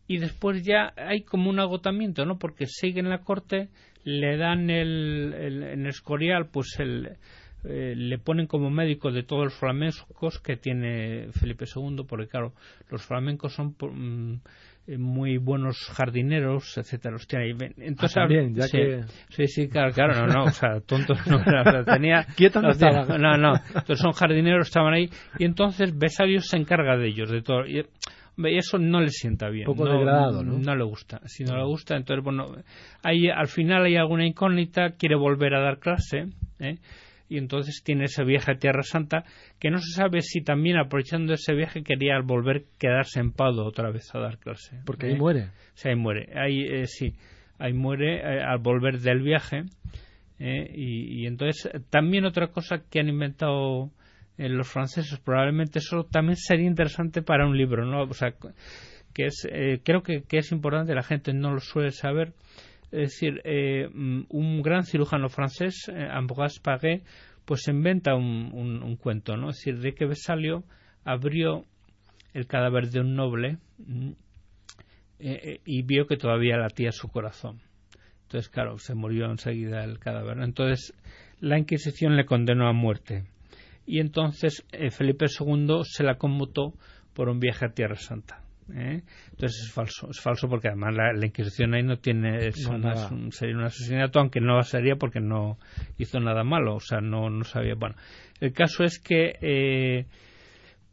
y 0.07 0.17
después 0.17 0.63
ya 0.63 0.93
hay 0.97 1.21
como 1.21 1.49
un 1.49 1.59
agotamiento, 1.59 2.25
¿no? 2.25 2.39
Porque 2.39 2.65
sigue 2.65 2.99
en 2.99 3.09
la 3.09 3.19
corte, 3.23 3.69
le 4.03 4.37
dan 4.37 4.69
el, 4.69 5.33
el- 5.37 5.63
en 5.63 5.85
Escorial, 5.85 6.47
pues 6.51 6.79
el, 6.79 7.17
eh, 7.63 7.93
le 7.95 8.17
ponen 8.17 8.47
como 8.47 8.69
médico 8.69 9.11
de 9.11 9.23
todos 9.23 9.43
los 9.45 9.53
flamencos 9.53 10.39
que 10.39 10.57
tiene 10.57 11.27
Felipe 11.33 11.65
II, 11.73 12.05
porque 12.07 12.27
claro, 12.27 12.53
los 12.89 13.05
flamencos 13.05 13.53
son 13.53 13.75
mm, 13.79 14.41
muy 14.97 15.37
buenos 15.37 15.77
jardineros, 15.95 16.77
etcétera, 16.77 17.13
los 17.13 17.27
tiene 17.27 17.45
ahí. 17.45 17.53
Ven, 17.53 17.73
Entonces, 17.77 18.17
Ah, 18.17 18.21
también, 18.21 18.55
ya 18.55 18.63
sí, 18.63 18.77
que- 18.77 19.03
sí, 19.29 19.47
sí, 19.47 19.67
claro, 19.69 19.91
claro, 19.93 20.15
no, 20.15 20.27
no, 20.33 20.43
o 20.45 20.49
sea, 20.51 20.79
tonto 20.81 21.13
no 21.27 21.37
o 21.37 21.43
sea, 21.43 21.83
tenía... 21.85 22.25
No 22.61 22.69
estaba. 22.71 23.17
No, 23.17 23.37
no, 23.37 23.53
entonces 23.67 23.99
son 23.99 24.11
jardineros, 24.13 24.67
estaban 24.67 24.93
ahí, 24.93 25.09
y 25.37 25.45
entonces 25.45 25.97
Besalio 25.97 26.41
se 26.41 26.57
encarga 26.57 26.97
de 26.97 27.07
ellos, 27.07 27.29
de 27.29 27.41
todo. 27.41 27.65
Y, 27.67 27.85
hombre, 28.37 28.57
eso 28.57 28.77
no 28.77 29.01
le 29.01 29.09
sienta 29.09 29.49
bien. 29.49 29.65
Poco 29.65 29.85
no, 29.85 29.93
degradado, 29.93 30.43
¿no? 30.43 30.57
No 30.57 30.75
le 30.75 30.83
gusta. 30.83 31.19
Si 31.25 31.43
no 31.43 31.55
le 31.57 31.63
gusta, 31.65 31.95
entonces, 31.95 32.23
bueno, 32.23 32.55
hay, 33.03 33.29
al 33.29 33.47
final 33.47 33.85
hay 33.85 33.95
alguna 33.97 34.25
incógnita, 34.25 34.91
quiere 34.97 35.15
volver 35.15 35.53
a 35.55 35.61
dar 35.61 35.79
clase, 35.79 36.25
¿eh? 36.59 36.77
Y 37.29 37.37
entonces 37.37 37.81
tiene 37.83 38.05
ese 38.05 38.23
viaje 38.23 38.51
a 38.51 38.57
Tierra 38.57 38.83
Santa, 38.83 39.23
que 39.59 39.69
no 39.69 39.77
se 39.77 39.91
sabe 39.91 40.21
si 40.21 40.41
también 40.41 40.77
aprovechando 40.77 41.33
ese 41.33 41.53
viaje 41.53 41.83
quería 41.83 42.19
volver 42.21 42.65
quedarse 42.77 43.19
en 43.19 43.31
Pado 43.31 43.65
otra 43.65 43.91
vez 43.91 44.13
a 44.15 44.19
dar 44.19 44.39
clase. 44.39 44.81
Porque 44.85 45.07
¿eh? 45.07 45.11
ahí 45.11 45.17
muere. 45.17 45.49
Sí, 45.75 45.89
ahí 45.89 45.95
muere. 45.95 46.29
Ahí, 46.35 46.61
eh, 46.63 46.87
sí, 46.87 47.13
ahí 47.59 47.73
muere 47.73 48.17
eh, 48.17 48.41
al 48.43 48.57
volver 48.57 48.99
del 48.99 49.21
viaje. 49.21 49.63
eh, 50.39 50.71
y, 50.73 51.21
y 51.21 51.27
entonces, 51.27 51.71
también 51.89 52.25
otra 52.25 52.47
cosa 52.47 52.83
que 52.89 52.99
han 52.99 53.07
inventado 53.09 53.91
los 54.37 54.69
franceses, 54.69 55.19
probablemente 55.19 55.79
eso 55.79 56.05
también 56.09 56.37
sería 56.37 56.65
interesante 56.65 57.21
para 57.21 57.45
un 57.45 57.57
libro, 57.57 57.85
¿no? 57.85 58.03
O 58.03 58.13
sea, 58.13 58.33
que 59.13 59.25
es, 59.25 59.45
eh, 59.51 59.81
creo 59.83 60.01
que, 60.01 60.23
que 60.23 60.37
es 60.37 60.51
importante, 60.53 60.95
la 60.95 61.03
gente 61.03 61.33
no 61.33 61.51
lo 61.51 61.59
suele 61.59 61.91
saber. 61.91 62.33
Es 62.91 63.11
decir, 63.11 63.41
eh, 63.43 63.87
un 63.93 64.61
gran 64.61 64.83
cirujano 64.83 65.29
francés, 65.29 65.89
eh, 65.89 66.07
Ambroise 66.11 66.59
Paré, 66.59 67.03
pues 67.45 67.67
inventa 67.67 68.15
un, 68.15 68.51
un, 68.53 68.95
cuento, 68.95 69.37
¿no? 69.37 69.49
Es 69.49 69.57
decir, 69.57 69.79
de 69.79 69.93
que 69.93 70.05
Besalio 70.05 70.63
abrió 71.03 71.65
el 72.33 72.47
cadáver 72.47 72.89
de 72.89 72.99
un 72.99 73.15
noble 73.15 73.57
mm, 73.77 74.11
eh, 75.19 75.61
y 75.65 75.83
vio 75.83 76.07
que 76.07 76.17
todavía 76.17 76.57
latía 76.57 76.91
su 76.91 77.09
corazón. 77.09 77.61
Entonces, 78.23 78.49
claro, 78.49 78.77
se 78.77 78.95
murió 78.95 79.25
enseguida 79.25 79.83
el 79.83 79.99
cadáver. 79.99 80.39
Entonces, 80.39 80.93
la 81.39 81.57
Inquisición 81.57 82.15
le 82.15 82.25
condenó 82.25 82.67
a 82.67 82.73
muerte. 82.73 83.25
Y 83.87 83.99
entonces 83.99 84.63
Felipe 84.91 85.25
II 85.25 85.81
se 85.83 86.03
la 86.03 86.19
conmutó 86.19 86.73
por 87.13 87.27
un 87.27 87.39
viaje 87.39 87.65
a 87.65 87.73
Tierra 87.73 87.95
Santa. 87.95 88.43
¿Eh? 88.73 89.01
Entonces 89.31 89.65
es 89.65 89.71
falso, 89.71 90.09
es 90.09 90.19
falso 90.19 90.47
porque 90.47 90.67
además 90.69 90.95
la, 90.95 91.13
la 91.13 91.25
Inquisición 91.25 91.73
ahí 91.73 91.83
no 91.83 91.97
tiene, 91.97 92.47
es 92.47 92.69
No, 92.69 92.91
es 92.91 93.11
un- 93.11 93.31
sería 93.31 93.55
un 93.55 93.63
asesinato, 93.63 94.19
aunque 94.19 94.39
no 94.41 94.61
sería 94.63 94.95
porque 94.95 95.19
no 95.19 95.57
hizo 95.97 96.19
nada 96.19 96.43
malo, 96.43 96.75
o 96.75 96.79
sea, 96.79 97.01
no, 97.01 97.29
no 97.29 97.43
sabía. 97.43 97.75
Bueno, 97.75 97.95
el 98.39 98.53
caso 98.53 98.83
es 98.83 98.99
que 98.99 99.33
eh, 99.41 100.05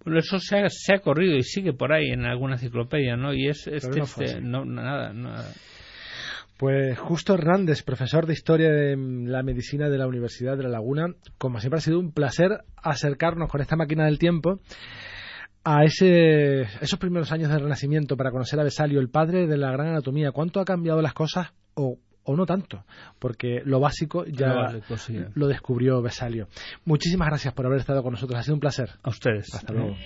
bueno, 0.04 0.20
eso 0.20 0.38
se 0.38 0.56
ha, 0.58 0.68
se 0.68 0.94
ha 0.94 0.98
corrido 1.00 1.36
y 1.36 1.42
sigue 1.42 1.72
por 1.72 1.92
ahí 1.92 2.10
en 2.10 2.24
alguna 2.24 2.54
enciclopedia, 2.54 3.16
¿no? 3.16 3.34
Y 3.34 3.48
es, 3.48 3.66
es 3.66 3.88
Pero 4.16 4.40
no 4.40 4.64
nada, 4.64 5.12
nada. 5.12 5.52
Pues 6.58 6.98
Justo 6.98 7.34
Hernández, 7.34 7.82
profesor 7.82 8.24
de 8.24 8.32
Historia 8.32 8.70
de 8.70 8.96
la 8.96 9.42
Medicina 9.42 9.90
de 9.90 9.98
la 9.98 10.06
Universidad 10.06 10.56
de 10.56 10.62
La 10.62 10.70
Laguna, 10.70 11.08
como 11.36 11.60
siempre 11.60 11.78
ha 11.78 11.82
sido 11.82 11.98
un 12.00 12.12
placer 12.12 12.60
acercarnos 12.82 13.50
con 13.50 13.60
esta 13.60 13.76
máquina 13.76 14.06
del 14.06 14.18
tiempo 14.18 14.60
a 15.68 15.82
ese, 15.82 16.60
esos 16.80 16.96
primeros 17.00 17.32
años 17.32 17.50
del 17.50 17.60
Renacimiento 17.60 18.16
para 18.16 18.30
conocer 18.30 18.60
a 18.60 18.62
Besalio, 18.62 19.00
el 19.00 19.08
padre 19.08 19.48
de 19.48 19.56
la 19.56 19.72
gran 19.72 19.88
anatomía. 19.88 20.30
¿Cuánto 20.30 20.60
ha 20.60 20.64
cambiado 20.64 21.02
las 21.02 21.12
cosas 21.12 21.48
o, 21.74 21.98
o 22.22 22.36
no 22.36 22.46
tanto? 22.46 22.84
Porque 23.18 23.62
lo 23.64 23.80
básico 23.80 24.24
ya 24.26 24.46
Lo 24.46 24.54
básico, 24.54 24.96
sí. 24.96 25.18
lo 25.34 25.48
descubrió 25.48 26.00
Besalio. 26.02 26.46
Muchísimas 26.84 27.26
gracias 27.26 27.52
por 27.52 27.66
haber 27.66 27.80
estado 27.80 28.04
con 28.04 28.12
nosotros. 28.12 28.38
Ha 28.38 28.44
sido 28.44 28.54
un 28.54 28.60
placer. 28.60 28.90
A 29.02 29.10
ustedes. 29.10 29.52
Hasta 29.52 29.72
luego. 29.72 29.96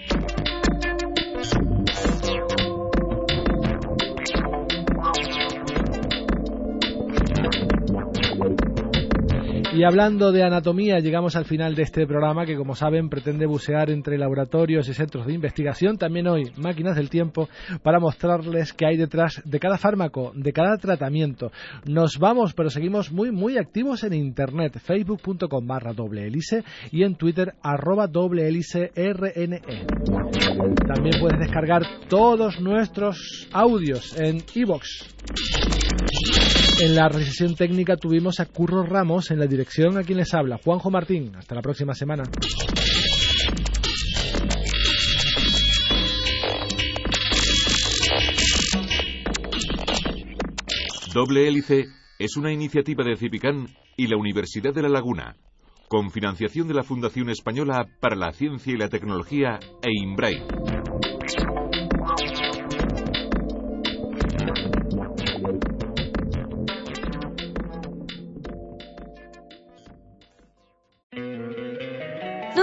Y 9.80 9.84
hablando 9.84 10.30
de 10.30 10.42
anatomía, 10.42 10.98
llegamos 10.98 11.36
al 11.36 11.46
final 11.46 11.74
de 11.74 11.84
este 11.84 12.06
programa 12.06 12.44
que, 12.44 12.54
como 12.54 12.74
saben, 12.74 13.08
pretende 13.08 13.46
bucear 13.46 13.88
entre 13.88 14.18
laboratorios 14.18 14.86
y 14.90 14.92
centros 14.92 15.24
de 15.26 15.32
investigación. 15.32 15.96
También 15.96 16.28
hoy, 16.28 16.52
máquinas 16.58 16.96
del 16.96 17.08
tiempo, 17.08 17.48
para 17.82 17.98
mostrarles 17.98 18.74
qué 18.74 18.84
hay 18.84 18.98
detrás 18.98 19.40
de 19.42 19.58
cada 19.58 19.78
fármaco, 19.78 20.32
de 20.34 20.52
cada 20.52 20.76
tratamiento. 20.76 21.50
Nos 21.86 22.18
vamos, 22.18 22.52
pero 22.52 22.68
seguimos 22.68 23.10
muy, 23.10 23.30
muy 23.30 23.56
activos 23.56 24.04
en 24.04 24.12
Internet, 24.12 24.78
facebook.com 24.84 25.66
barra 25.66 25.94
doble 25.94 26.26
hélice 26.26 26.62
y 26.92 27.02
en 27.02 27.14
Twitter 27.14 27.54
arroba 27.62 28.06
doble 28.06 28.48
hélice 28.48 28.92
RNE. 28.94 29.62
También 30.86 31.20
puedes 31.22 31.38
descargar 31.38 31.84
todos 32.10 32.60
nuestros 32.60 33.48
audios 33.50 34.14
en 34.20 34.42
iVoox. 34.56 34.84
En 36.82 36.94
la 36.94 37.10
recesión 37.10 37.54
técnica 37.56 37.98
tuvimos 37.98 38.40
a 38.40 38.46
Curro 38.46 38.82
Ramos 38.82 39.30
en 39.30 39.38
la 39.38 39.46
dirección 39.46 39.98
a 39.98 40.02
quien 40.02 40.16
les 40.16 40.32
habla, 40.32 40.58
Juanjo 40.64 40.90
Martín. 40.90 41.30
Hasta 41.36 41.54
la 41.54 41.60
próxima 41.60 41.92
semana. 41.92 42.22
Doble 51.12 51.48
Hélice 51.48 51.84
es 52.18 52.38
una 52.38 52.50
iniciativa 52.50 53.04
de 53.04 53.16
Cipicán 53.16 53.66
y 53.98 54.06
la 54.06 54.16
Universidad 54.16 54.72
de 54.72 54.80
La 54.80 54.88
Laguna, 54.88 55.36
con 55.88 56.10
financiación 56.10 56.66
de 56.66 56.72
la 56.72 56.82
Fundación 56.82 57.28
Española 57.28 57.88
para 58.00 58.16
la 58.16 58.32
Ciencia 58.32 58.72
y 58.72 58.78
la 58.78 58.88
Tecnología 58.88 59.58
e 59.82 59.90
Inbrain. 60.02 60.79